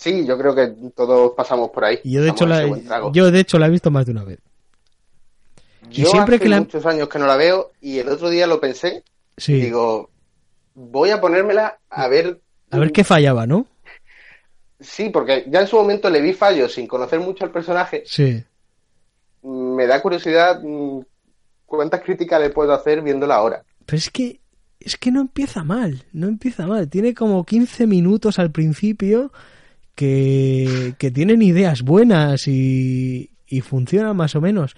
[0.03, 1.99] Sí, yo creo que todos pasamos por ahí.
[2.03, 2.67] Y yo de hecho la,
[3.13, 4.39] yo de hecho la he visto más de una vez.
[5.89, 8.29] y Yo siempre hace que la- muchos años que no la veo y el otro
[8.29, 9.03] día lo pensé
[9.37, 9.53] Sí.
[9.53, 10.09] y digo,
[10.75, 12.41] voy a ponérmela a ver...
[12.71, 13.65] A ver qué fallaba, ¿no?
[14.81, 18.03] Sí, porque ya en su momento le vi fallos sin conocer mucho al personaje.
[18.05, 18.43] Sí.
[19.41, 20.99] Me da curiosidad mm,
[21.65, 23.63] cuántas críticas le puedo hacer viéndola ahora.
[23.85, 24.41] Pero es que
[24.81, 26.89] es que no empieza mal, no empieza mal.
[26.89, 29.31] Tiene como 15 minutos al principio
[29.95, 34.75] que, que tienen ideas buenas y, y funcionan más o menos.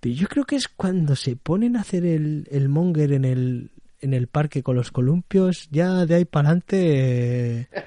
[0.00, 3.70] Pero yo creo que es cuando se ponen a hacer el, el monger en el,
[4.00, 7.68] en el parque con los columpios, ya de ahí para adelante.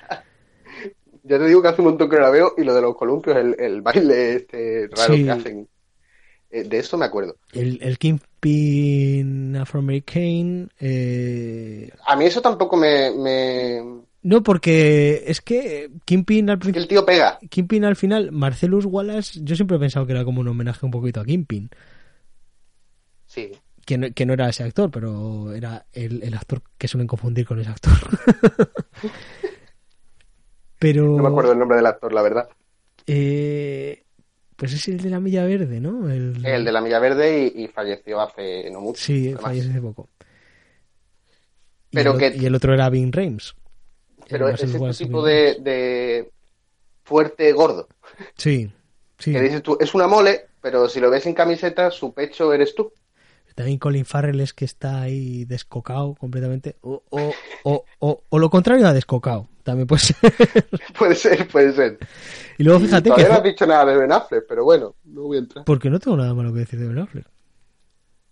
[1.30, 2.95] Ya te digo que hace un montón que no la veo y lo de los
[2.95, 5.26] columpios, el, el baile este raro Sí.
[5.26, 5.68] que hacen.
[6.49, 7.36] eh, de esto me acuerdo.
[7.51, 10.70] El, el Kingpin Afroamericano.
[10.80, 11.89] Eh...
[12.05, 13.11] A mí eso tampoco me...
[13.11, 13.84] me...
[14.28, 16.82] No, porque es que Kingpin al principio.
[16.82, 17.40] el tío pega.
[17.50, 20.92] Kingpin al final, Marcelus Wallace, yo siempre he pensado que era como un homenaje un
[20.92, 21.70] poquito a Kingpin.
[23.26, 23.52] Sí.
[23.86, 27.46] Que no, que no era ese actor, pero era el, el actor que suelen confundir
[27.46, 27.94] con ese actor.
[30.80, 31.04] pero.
[31.18, 32.50] No me acuerdo el nombre del actor, la verdad.
[33.06, 34.04] eh,
[34.56, 36.10] pues es el de la Milla Verde, ¿no?
[36.10, 39.00] El, El de la Milla Verde y, y falleció hace no mucho.
[39.02, 39.44] Sí, además.
[39.44, 40.10] falleció hace poco.
[41.92, 43.56] Y Pero el, que- y el otro era Vin Rames.
[44.30, 46.32] Pero El es este tipo de, de
[47.04, 47.88] fuerte gordo.
[48.36, 48.72] Sí.
[49.20, 49.32] Sí.
[49.32, 52.76] Que dices tú, es una mole, pero si lo ves sin camiseta, su pecho eres
[52.76, 52.92] tú.
[53.56, 56.76] También Colin Farrell es que está ahí descocado completamente.
[56.82, 59.48] O, o, o, o, o lo contrario a descocado.
[59.64, 60.16] También puede ser.
[60.98, 61.98] puede ser, puede ser.
[62.60, 63.24] Y luego fíjate que.
[63.24, 65.66] No has dicho nada de Ben Affleck, pero bueno, no voy a entrar.
[65.66, 67.26] Porque no tengo nada malo que decir de Ben Affleck.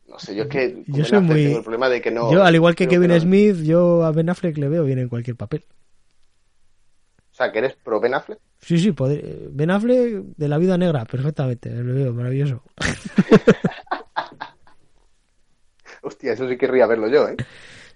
[0.08, 2.32] No sé, yo es que Yo soy muy- tengo el problema de que no.
[2.32, 5.10] yo, al igual que Kevin no- Smith, yo a Ben Affleck le veo bien en
[5.10, 5.66] cualquier papel.
[7.36, 8.40] O sea, que eres pro Ben Affleck.
[8.62, 8.96] Sí, sí,
[9.52, 11.70] Ben Affleck de la vida negra, perfectamente.
[11.70, 12.64] Le veo maravilloso.
[16.02, 17.36] Hostia, eso sí querría verlo yo, ¿eh?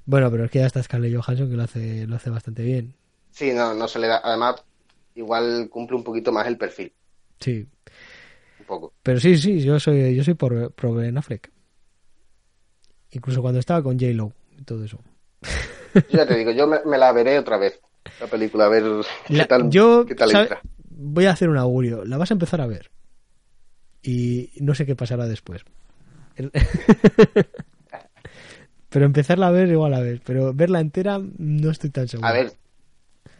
[0.03, 2.95] Bueno, pero es que ya está Scarlett Johansson que lo hace, lo hace bastante bien.
[3.31, 4.19] Sí, no, no se le da.
[4.21, 4.61] Además,
[5.15, 6.91] igual cumple un poquito más el perfil.
[7.39, 7.65] Sí.
[8.59, 8.93] Un poco.
[9.01, 11.49] Pero sí, sí, yo soy, yo soy por, pro Ben Affleck.
[13.11, 14.99] Incluso cuando estaba con J-Lo y todo eso.
[15.93, 17.79] Yo ya te digo, yo me, me la veré otra vez.
[18.19, 18.83] La película, a ver
[19.27, 20.43] qué La- tal, yo qué tal ¿sabe?
[20.43, 20.61] entra.
[20.89, 22.03] voy a hacer un augurio.
[22.05, 22.91] La vas a empezar a ver.
[24.01, 25.63] Y no sé qué pasará después.
[28.89, 30.21] Pero empezarla a ver igual a ver.
[30.25, 32.27] Pero verla entera no estoy tan seguro.
[32.27, 32.53] A ver,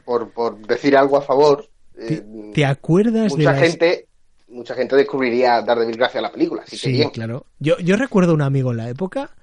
[0.06, 4.06] por, por decir algo a favor, ¿Te, eh, te acuerdas de mucha las- gente
[4.48, 7.46] mucha gente descubriría Daredevil gracias a la película, así Sí, claro.
[7.60, 9.36] Yo, yo recuerdo un amigo en la época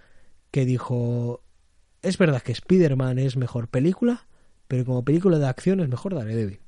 [0.50, 1.42] que dijo:
[2.02, 4.26] Es verdad que Spider-Man es mejor película,
[4.68, 6.60] pero como película de acción es mejor Daredevil.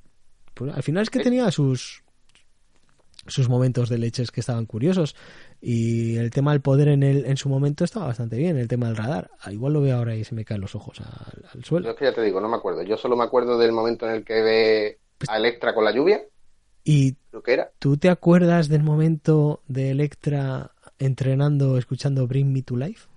[0.55, 2.03] Pues al final es que tenía sus
[3.27, 5.15] sus momentos de leches que estaban curiosos.
[5.61, 8.87] Y el tema del poder en el en su momento estaba bastante bien el tema
[8.87, 9.31] del radar.
[9.41, 11.91] Ah, igual lo veo ahora y se me caen los ojos al, al Yo suelo
[11.91, 12.83] es que ya te digo, no me acuerdo.
[12.83, 16.23] Yo solo me acuerdo del momento en el que ve a Electra con la lluvia,
[16.85, 17.71] y lo que era.
[17.79, 23.09] tú te acuerdas del momento de Electra entrenando escuchando Bring Me to Life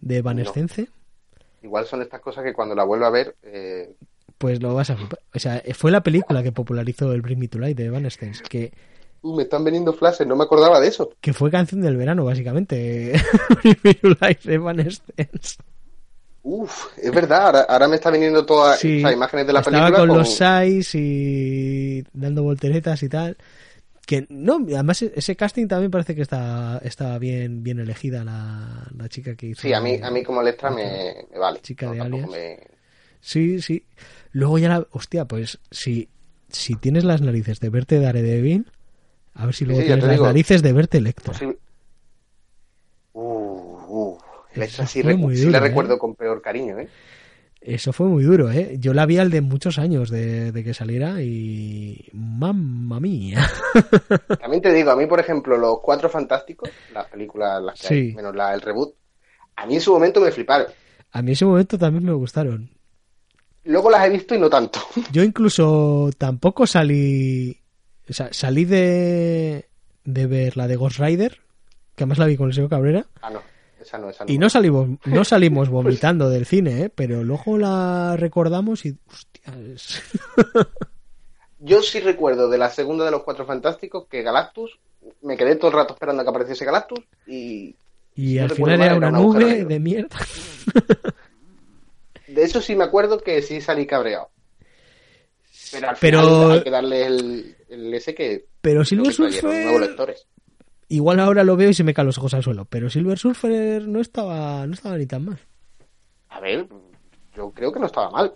[0.00, 0.88] de Evanescence
[1.68, 3.94] Igual son estas cosas que cuando la vuelvo a ver, eh,
[4.38, 4.96] Pues lo vas a.
[5.34, 8.72] O sea, fue la película que popularizó el Bring Me to Life de Evanescence, que,
[9.22, 11.10] uh, me están veniendo flashes, no me acordaba de eso.
[11.20, 13.12] que fue canción del verano, básicamente.
[13.62, 15.56] Bring Me to Life de Evanescence.
[16.42, 19.76] Uf, es verdad, ahora, ahora me está viniendo todas Sí, esas imágenes de la estaba
[19.78, 23.36] película con con- los Sais y dando volteretas y tal.
[24.08, 28.88] Que no, además e- ese casting también parece que está, está bien, bien elegida la,
[28.96, 29.60] la chica que hizo.
[29.60, 31.60] Sí, a mí, a mí como Electra me, me vale.
[31.60, 32.30] Chica No, de Alias.
[32.30, 32.58] me-
[33.20, 33.84] Sí, sí.
[34.32, 34.86] Luego ya la.
[34.92, 36.08] Hostia, pues si,
[36.48, 38.72] si tienes las narices de verte Daredevil,
[39.34, 40.26] a ver si luego sí, tienes te las digo.
[40.26, 41.34] narices de verte Electra.
[41.34, 41.58] posible-
[43.12, 43.20] Uh,
[43.88, 44.18] uh,
[44.54, 45.68] Electra sí, fue re- muy sí duro, la ¿eh?
[45.68, 46.88] recuerdo con peor cariño, ¿eh?
[47.60, 48.76] Eso fue muy duro, ¿eh?
[48.78, 52.08] Yo la vi al de muchos años de, de que saliera y...
[52.12, 53.46] ¡Mamma mía!
[54.40, 58.14] También te digo, a mí, por ejemplo, Los Cuatro Fantásticos, las películas, las que hay,
[58.14, 58.94] menos la, el reboot,
[59.56, 60.68] a mí en su momento me fliparon.
[61.10, 62.70] A mí ese momento también me gustaron.
[63.64, 64.78] Luego las he visto y no tanto.
[65.12, 67.60] Yo incluso tampoco salí...
[68.08, 69.68] O sea, salí de,
[70.04, 71.40] de ver la de Ghost Rider,
[71.94, 73.42] que además la vi con el señor Cabrera, Ah, no,
[73.80, 74.32] esa no, esa no.
[74.32, 76.90] y no salimos, no salimos vomitando del cine, ¿eh?
[76.94, 78.96] Pero luego la recordamos y...
[79.10, 80.02] Hostia, es-
[81.60, 84.78] Yo sí recuerdo de la segunda de Los Cuatro Fantásticos que Galactus,
[85.22, 87.74] me quedé todo el rato esperando a que apareciese Galactus y
[88.14, 90.16] Y al final mal, era era una nube de mierda.
[92.26, 94.30] de eso sí me acuerdo que sí salí cabreado.
[95.72, 100.16] Pero al Pero- final hay que darle el, el ese que Pero Silver Surfer...
[100.88, 103.86] Igual ahora lo veo y se me caen los ojos al suelo, pero Silver Surfer
[103.86, 105.38] no estaba, no estaba ni tan mal.
[106.30, 106.66] A ver,
[107.36, 108.34] yo creo que no estaba mal.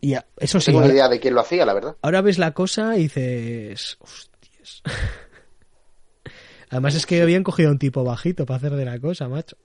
[0.00, 1.96] Y a- eso No sí, tengo ahora, idea de quién lo hacía, la verdad.
[2.02, 4.82] ahora ves la cosa y dices, hostias.
[6.70, 9.56] Además es que habían cogido a un tipo bajito para hacer de la cosa, macho.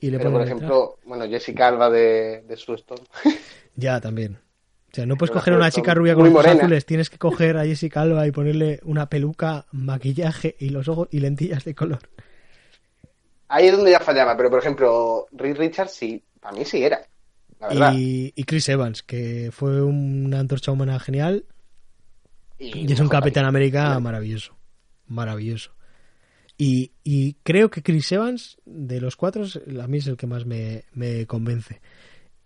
[0.00, 0.58] Y le Pero, por detrás.
[0.58, 3.04] ejemplo, bueno, Jessica Alba de, de Sue Storm.
[3.76, 4.38] Ya, también.
[4.94, 7.56] O sea, no puedes coger a una chica rubia con ojos azules, tienes que coger
[7.56, 11.98] a Jessica Alba y ponerle una peluca, maquillaje y los ojos y lentillas de color.
[13.48, 17.00] Ahí es donde ya fallaba, pero por ejemplo, Reed Richards sí, para mí sí era.
[17.58, 17.94] La verdad.
[17.96, 21.44] Y, y Chris Evans, que fue una antorcha humana genial
[22.60, 23.46] Y es un Capitán.
[23.46, 24.54] América maravilloso.
[25.08, 25.72] Maravilloso.
[26.56, 29.42] Y, y creo que Chris Evans, de los cuatro,
[29.82, 31.80] a mí es el que más me, me convence.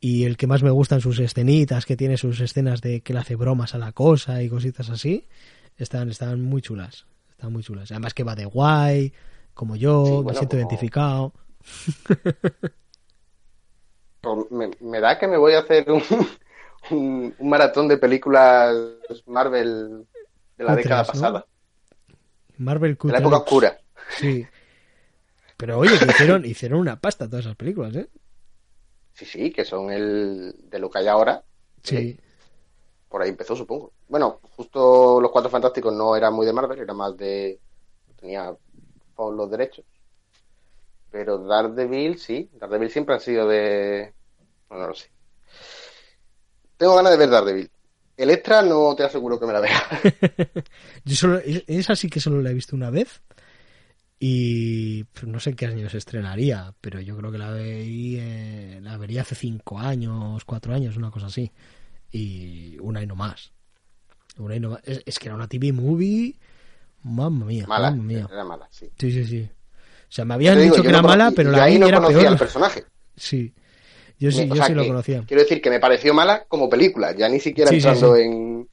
[0.00, 3.18] Y el que más me gustan sus escenitas, que tiene sus escenas de que le
[3.20, 5.26] hace bromas a la cosa y cositas así,
[5.76, 7.06] están, están muy chulas.
[7.30, 7.90] Están muy chulas.
[7.90, 9.12] Además que va de guay,
[9.54, 11.32] como yo, Sí, me siento como- identificado.
[14.50, 16.02] Me, me da que me voy a hacer un,
[16.90, 18.74] un, un maratón de películas
[19.26, 20.06] Marvel
[20.56, 21.06] de la década ¿no?
[21.06, 21.46] pasada,
[22.58, 23.78] Marvel de la época oscura.
[24.18, 24.44] Sí.
[25.56, 28.08] Pero oye, que hicieron, hicieron una pasta todas esas películas, ¿eh?
[29.18, 31.42] Sí, sí, que son el de lo que hay ahora.
[31.82, 32.16] Sí.
[33.08, 33.92] por ahí empezó, supongo.
[34.08, 37.58] Bueno, justo los Cuatro Fantásticos no era muy de Marvel, era más de...
[38.20, 38.54] tenía
[39.16, 39.84] por los derechos.
[41.10, 44.12] Pero Daredevil, sí, Daredevil siempre ha sido de...
[44.68, 45.10] Bueno, no lo sé.
[46.76, 47.70] Tengo ganas de ver Daredevil.
[48.16, 49.82] El extra no te aseguro que me la vea.
[51.04, 53.20] Yo solo, esa sí que solo la he visto una vez.
[54.20, 58.16] Y pues, no sé en qué año se estrenaría, pero yo creo que la, veí,
[58.18, 61.52] eh, la vería hace cinco años, cuatro años, una cosa así.
[62.10, 63.52] Y una y no más.
[64.38, 64.80] Una y no más.
[64.84, 66.34] Es, es que era una TV movie.
[67.04, 67.64] Mamma mía.
[67.68, 68.28] Mala, mamma mía.
[68.30, 68.88] era mala, sí.
[68.98, 69.48] Sí, sí, sí.
[69.48, 71.86] O sea, me habían digo, dicho que no era mala, conocí- pero la ahí no
[71.86, 72.32] era conocía peor.
[72.32, 72.84] al personaje.
[73.16, 73.54] Sí.
[74.18, 75.22] Yo sí, O yo sea, sí lo conocía.
[75.28, 78.22] Quiero decir que me pareció mala como película, ya ni siquiera Sí, sí, entrando sí.
[78.22, 78.68] en...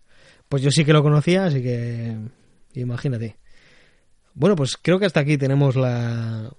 [0.49, 2.15] Pues yo sí que lo conocía, así que
[2.73, 3.37] imagínate.
[4.35, 6.51] Bueno, pues creo que hasta aquí tenemos la,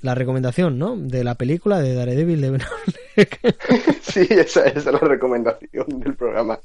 [0.00, 0.96] la recomendación, ¿no?
[0.96, 3.40] De la película de Daredevil de Ben Affleck.
[4.02, 6.58] sí, esa, esa es la recomendación del programa.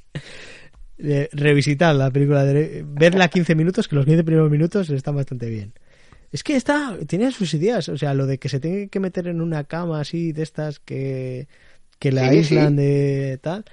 [0.97, 5.47] De revisitar la película, de, verla 15 minutos, que los 15 primeros minutos están bastante
[5.49, 5.74] bien.
[6.32, 9.28] Es que está, tiene sus ideas, o sea, lo de que se tiene que meter
[9.28, 11.47] en una cama así de estas que,
[11.99, 12.76] que la Sí, aíslan sí.
[12.82, 13.65] de tal,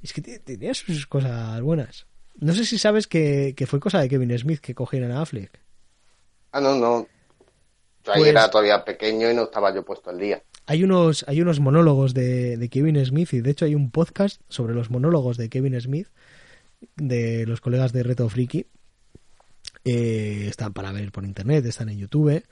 [0.00, 2.06] es que tenía sus cosas buenas.
[2.38, 5.50] No sé si sabes que, que fue cosa de Kevin Smith que cogieran a Affleck.
[6.52, 7.06] Ah, no, no.
[8.04, 10.42] Yo ahí Pues- era todavía pequeño y no estaba yo puesto al día.
[10.66, 14.40] Hay unos, hay unos monólogos de, de Kevin Smith y de hecho hay un podcast
[14.48, 16.08] sobre los monólogos de Kevin Smith
[16.96, 18.66] de los colegas de Reto Friki.
[19.84, 22.42] Eh, están para ver por internet, están en YouTube.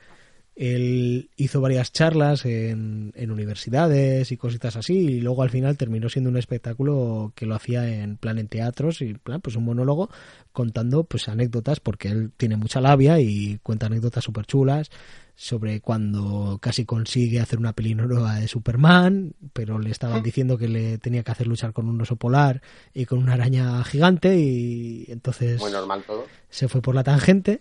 [0.57, 6.09] Él hizo varias charlas en, en universidades y cositas así y luego al final terminó
[6.09, 10.09] siendo un espectáculo que lo hacía en plan en teatros y plan pues un monólogo
[10.52, 14.90] contando pues anécdotas porque él tiene mucha labia y cuenta anécdotas súper chulas
[15.34, 20.66] sobre cuando casi consigue hacer una peli nueva de Superman, pero le estaban diciendo que
[20.66, 22.62] le tenía que hacer luchar con un oso polar
[22.94, 26.24] y con una araña gigante y entonces Muy normal todo.
[26.48, 27.61] se fue por la tangente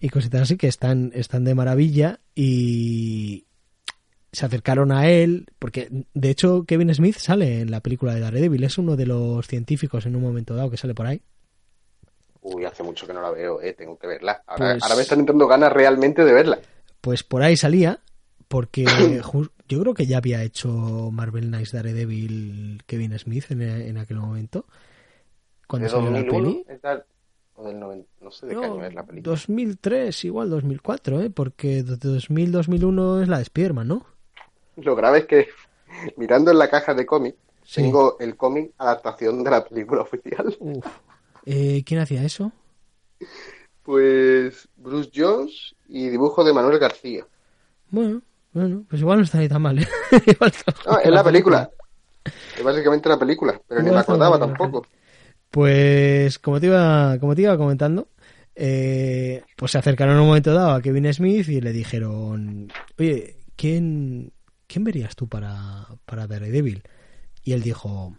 [0.00, 3.44] y cositas así que están, están de maravilla y
[4.32, 8.62] se acercaron a él porque de hecho Kevin Smith sale en la película de Daredevil,
[8.64, 11.20] es uno de los científicos en un momento dado que sale por ahí.
[12.42, 14.42] Uy, hace mucho que no la veo, eh, tengo que verla.
[14.46, 16.58] Ahora, Pues- ahora me están entrando ganas realmente de verla.
[17.00, 18.00] Pues por ahí salía
[18.48, 18.84] porque
[19.68, 24.66] yo creo que ya había hecho Marvel Knights Daredevil Kevin Smith en, en aquel momento
[25.66, 26.48] cuando ¿De salió la 2001?
[26.64, 26.64] peli.
[27.60, 28.08] ¿O del 90?
[28.20, 29.30] No sé de qué No, año es la película.
[29.32, 31.30] 2003, igual 2004, ¿eh?
[31.30, 34.06] porque de 2000-2001 es la de Spiderman, ¿no?
[34.76, 35.48] Lo grave es que
[36.16, 37.34] mirando en la caja de cómic
[37.64, 37.82] Sí.
[37.82, 40.56] tengo el cómic adaptación de la película oficial.
[40.60, 40.86] Uf.
[41.44, 42.52] Eh, ¿Quién hacía eso?
[43.82, 47.26] Pues Bruce Jones y dibujo de Manuel García.
[47.90, 49.78] Bueno, bueno, pues igual no está ni tan mal.
[49.78, 49.88] ¿eh?
[50.26, 51.70] Igual está No, es la película.
[52.56, 54.86] Es básicamente la película, pero ni me acordaba tampoco.
[55.50, 58.08] Pues como te iba, como te iba comentando,
[58.54, 63.36] eh, pues se acercaron en un momento dado a Kevin Smith y le dijeron, oye,
[63.56, 64.32] ¿quién,
[64.66, 66.82] quién verías tú para, para Daredevil?
[67.44, 68.16] Y él dijo,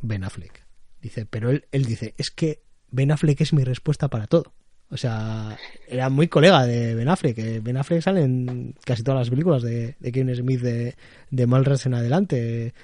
[0.00, 0.64] Ben Affleck.
[1.02, 4.54] Dice, pero él, él dice, es que Ben Affleck es mi respuesta para todo.
[4.90, 7.62] O sea, era muy colega de Ben Affleck.
[7.62, 10.94] Ben Affleck sale en casi todas las películas de, de Kevin Smith de,
[11.30, 12.74] de Malras en adelante.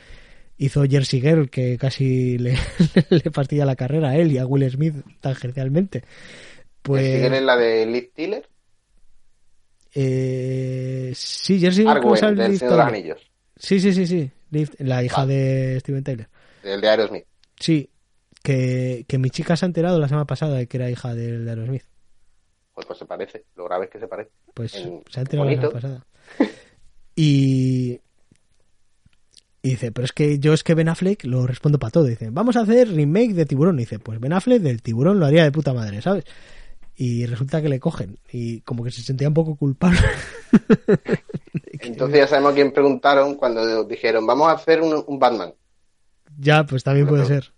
[0.56, 2.56] Hizo Jersey Girl, que casi le,
[3.10, 6.02] le fastidia la carrera a él y a Will Smith tangencialmente.
[6.82, 7.20] Pues...
[7.20, 8.48] Pues, es la de Liv Tiller,
[9.94, 13.00] eh, sí, Jersey Girl, ¿cómo Arwen, sale del Señor de los Tyler?
[13.00, 14.30] Anillos, Sí, sí, sí, sí.
[14.50, 16.28] Liv- la hija de Steven Tyler.
[16.64, 17.24] el de Aerosmith.
[17.58, 17.90] Sí,
[18.42, 21.44] que, que mi chica se ha enterado la semana pasada de que era hija del
[21.44, 21.84] de Aerosmith.
[22.74, 24.30] Pues, pues se parece, lo grave es que se parece.
[24.52, 26.06] Pues En- se ha enterado la semana pasada.
[27.16, 28.00] Y,
[29.64, 32.04] y dice, pero es que yo es que Ben Affleck lo respondo para todo.
[32.04, 33.76] Dice, vamos a hacer remake de Tiburón.
[33.76, 36.24] Y dice, pues Ben Affleck del Tiburón lo haría de puta madre, ¿sabes?
[36.96, 38.18] Y resulta que le cogen.
[38.30, 39.98] Y como que se sentía un poco culpable.
[41.80, 45.54] Entonces ya sabemos quién preguntaron cuando dijeron, vamos a hacer un, un Batman.
[46.38, 47.50] ya, pues también puede ser.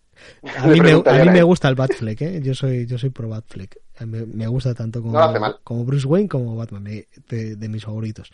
[0.58, 2.40] A mí, me, a mí gusta el Batfleck, ¿eh?
[2.40, 3.80] Yo soy, yo soy pro Batfleck.
[4.06, 8.30] Me, me gusta tanto como, No como Bruce Wayne como Batman, de mis favoritos.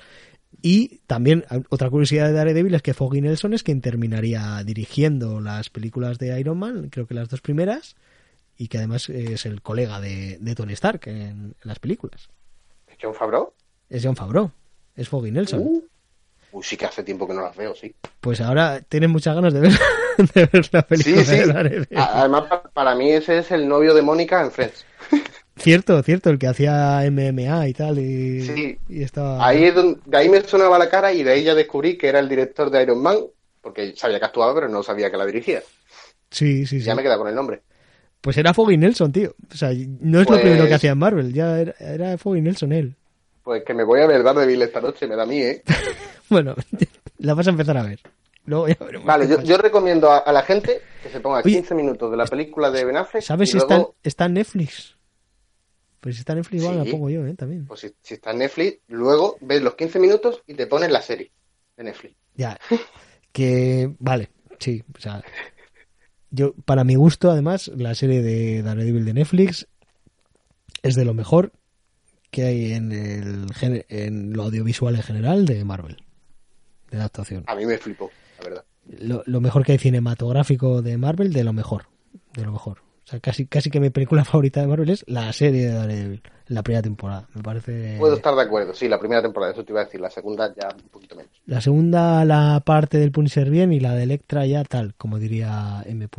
[0.61, 5.41] Y también, a- otra curiosidad de Daredevil es que Foggy Nelson es quien terminaría dirigiendo
[5.41, 7.97] las películas de Iron Man, creo que las dos primeras,
[8.57, 12.29] y que además es el colega de, de Tony Stark en, en las películas.
[13.01, 13.53] John Favreau.
[13.89, 14.51] Es John Favreau,
[14.95, 15.61] es Foggy Nelson.
[16.53, 17.95] Uh, sí que hace tiempo que no las veo, sí.
[18.21, 19.73] Pues ahora tienes muchas ganas de ver,
[20.35, 21.37] de ver la película Sí, sí.
[21.39, 21.89] de Daredevil.
[21.97, 24.85] Además, pa- para mí ese es el novio de Mónica en Friends.
[25.57, 28.79] Cierto, cierto, el que hacía MMA y tal, y, Sí.
[28.89, 29.47] y estaba...
[29.47, 32.09] Ahí es donde, de ahí me sonaba la cara y de ahí ya descubrí que
[32.09, 33.19] era el director de Iron Man,
[33.61, 35.63] porque sabía que actuaba, pero no sabía que la dirigía.
[36.31, 36.87] Sí, sí, sí.
[36.87, 37.61] Ya me queda con el nombre.
[38.23, 39.35] Pues era Foggy Nelson, tío.
[39.53, 39.71] O sea,
[40.01, 42.95] no es lo Pues- primero que hacía en Marvel, ya era, era Foggy Nelson él.
[43.45, 45.63] Pues que me voy a ver Daredevil esta noche, me da a mí, ¿eh?
[46.31, 46.55] Bueno,
[47.19, 48.01] la vas a empezar a ver.
[48.47, 51.53] Luego ya Vale, yo, recomiendo a, a la gente que se ponga Oye.
[51.57, 53.23] 15 minutos de la película de Ben Affleck.
[53.23, 54.97] ¿Sabes si está, está en Netflix?
[56.03, 57.35] Pues si está en Netflix igual la pongo yo, ¿eh?
[57.35, 57.65] También.
[57.65, 61.01] Pues si, si está en Netflix, luego ves los 15 minutos y te pones la
[61.01, 61.31] serie
[61.77, 62.17] de Netflix.
[62.35, 62.59] Ya.
[63.31, 64.83] Que, vale, sí.
[64.95, 65.23] O sea,
[66.31, 69.69] yo, para mi gusto, además, la serie de Daredevil de Netflix
[70.83, 71.53] es de lo mejor
[72.33, 73.47] que hay en, el,
[73.89, 76.03] en lo audiovisual en general de Marvel.
[76.91, 77.45] De adaptación.
[77.47, 78.65] A mí me flipó, la verdad.
[78.89, 81.87] Lo, lo mejor que hay cinematográfico de Marvel, de lo mejor.
[82.35, 82.83] De lo mejor.
[83.05, 86.23] O sea, casi, casi que mi película favorita de Marvel es la serie de Daredevil,
[86.49, 87.29] la primera temporada.
[87.35, 87.97] Me parece.
[87.99, 90.55] Puedo estar de acuerdo, sí, la primera temporada, eso te iba a decir, la segunda
[90.55, 91.33] ya un poquito menos.
[91.47, 95.83] La segunda, la parte del Punisher bien y la de Electra ya tal, como diría
[95.87, 96.09] M.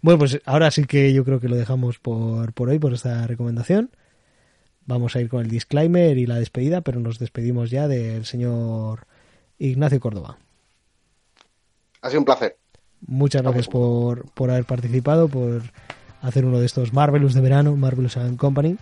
[0.00, 3.26] Bueno, pues ahora sí que yo creo que lo dejamos por, por hoy, por esta
[3.26, 3.90] recomendación.
[4.86, 9.06] Vamos a ir con el disclaimer y la despedida, pero nos despedimos ya del señor
[9.58, 10.38] Ignacio Córdoba.
[12.00, 12.56] Ha sido un placer.
[13.06, 15.62] Muchas gracias por, por haber participado, por
[16.22, 18.76] hacer uno de estos Marvelous de verano, Marvelous and Company.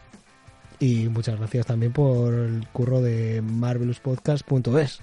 [0.79, 5.01] Y muchas gracias también por el curro de marvelouspodcast.es.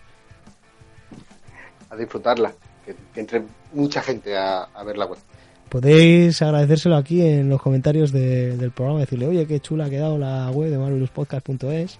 [1.89, 2.53] A disfrutarla,
[2.85, 5.19] que, entre mucha gente a, a ver la web.
[5.69, 10.17] Podéis agradecérselo aquí en los comentarios de- del programa, decirle, oye, qué chula ha quedado
[10.19, 11.97] la web de marvelouspodcast.es.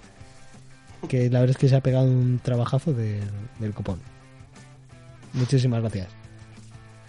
[1.07, 3.99] Que la verdad es que se ha pegado un trabajazo del copón.
[5.33, 6.07] Muchísimas gracias.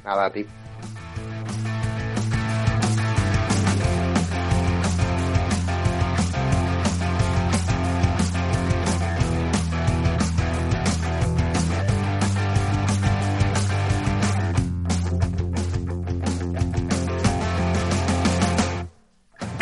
[0.04, 0.46] Nada, a ti.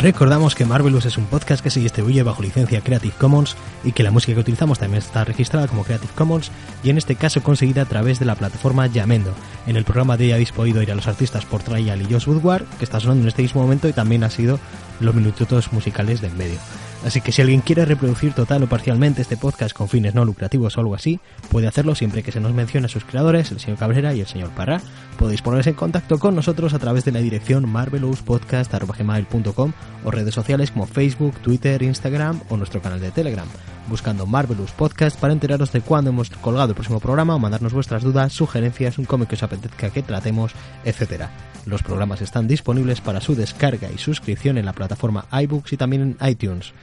[0.03, 3.55] Recordamos que Marvelous es un podcast que se distribuye bajo licencia Creative Commons
[3.85, 6.51] y que la música que utilizamos también está registrada como Creative Commons
[6.83, 9.33] y en este caso conseguida a través de la plataforma Yamendo.
[9.65, 12.27] En el programa de hoy habéis podido ir a los artistas por Trial y Josh
[12.27, 14.59] Woodward, que está sonando en este mismo momento y también ha sido
[14.99, 16.59] los minutitos musicales del medio.
[17.05, 20.77] Así que si alguien quiere reproducir total o parcialmente este podcast con fines no lucrativos
[20.77, 21.19] o algo así,
[21.49, 24.27] puede hacerlo siempre que se nos mencione a sus creadores, el señor Cabrera y el
[24.27, 24.79] señor Parra.
[25.19, 29.73] Podéis poneros en contacto con nosotros a través de la dirección marvelouspodcast.com
[30.05, 33.47] o redes sociales como Facebook, Twitter, Instagram o nuestro canal de Telegram,
[33.89, 38.03] buscando Marvelous Podcast para enteraros de cuándo hemos colgado el próximo programa o mandarnos vuestras
[38.03, 40.53] dudas, sugerencias, un cómic que os apetezca que tratemos,
[40.85, 41.29] etcétera.
[41.65, 46.17] Los programas están disponibles para su descarga y suscripción en la plataforma iBooks y también
[46.19, 46.73] en iTunes.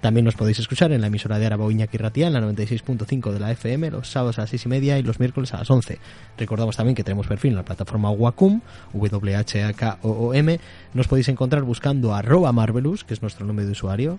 [0.00, 3.38] También nos podéis escuchar en la emisora de Arabo Iñaki Ratia en la 96.5 de
[3.38, 5.98] la FM los sábados a las 6 y media y los miércoles a las 11.
[6.38, 8.62] Recordamos también que tenemos perfil en la plataforma Wacom,
[8.94, 10.60] W-H-A-K-O-O-M.
[10.94, 14.18] Nos podéis encontrar buscando arroba Marvelous, que es nuestro nombre de usuario.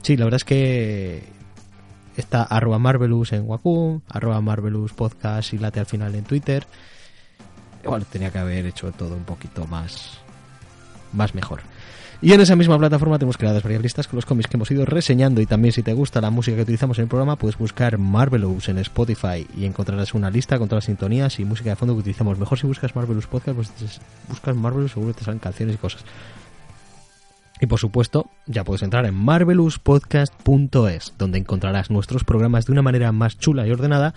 [0.00, 1.24] Sí, la verdad es que
[2.16, 6.66] está arroba Marvelous en Wacom, arroba Marvelous Podcast y late al final en Twitter.
[7.82, 10.18] Igual tenía que haber hecho todo un poquito más,
[11.12, 11.60] más mejor.
[12.24, 14.84] Y en esa misma plataforma tenemos creadas varias listas con los cómics que hemos ido
[14.84, 17.98] reseñando y también si te gusta la música que utilizamos en el programa puedes buscar
[17.98, 21.94] Marvelous en Spotify y encontrarás una lista con todas las sintonías y música de fondo
[21.94, 22.38] que utilizamos.
[22.38, 26.04] Mejor si buscas Marvelous Podcast, pues buscas Marvelous seguro te salen canciones y cosas.
[27.62, 33.12] Y por supuesto, ya puedes entrar en marvelouspodcast.es, donde encontrarás nuestros programas de una manera
[33.12, 34.14] más chula y ordenada.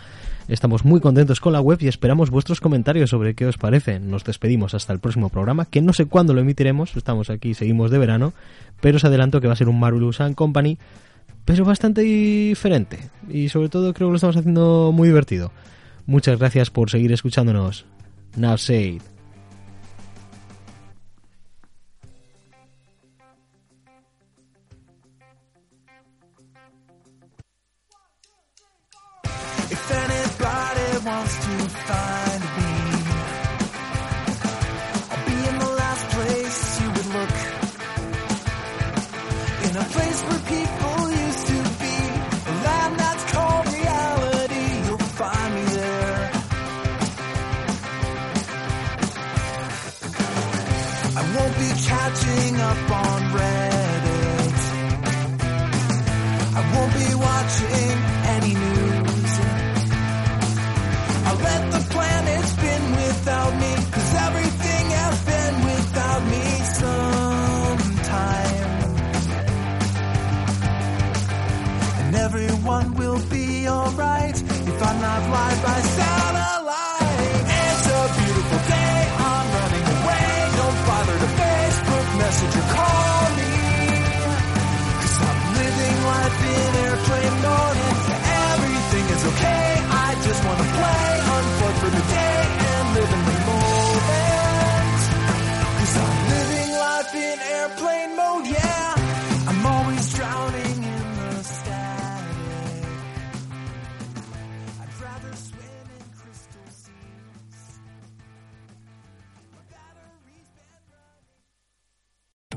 [0.47, 3.99] Estamos muy contentos con la web y esperamos vuestros comentarios sobre qué os parece.
[3.99, 7.91] Nos despedimos hasta el próximo programa, que no sé cuándo lo emitiremos, estamos aquí, seguimos
[7.91, 8.33] de verano,
[8.81, 10.79] pero os adelanto que va a ser un Marvelous and Company,
[11.45, 13.11] pero bastante diferente.
[13.29, 15.51] Y sobre todo creo que lo estamos haciendo muy divertido.
[16.07, 17.85] Muchas gracias por seguir escuchándonos.
[18.37, 18.99] Now say.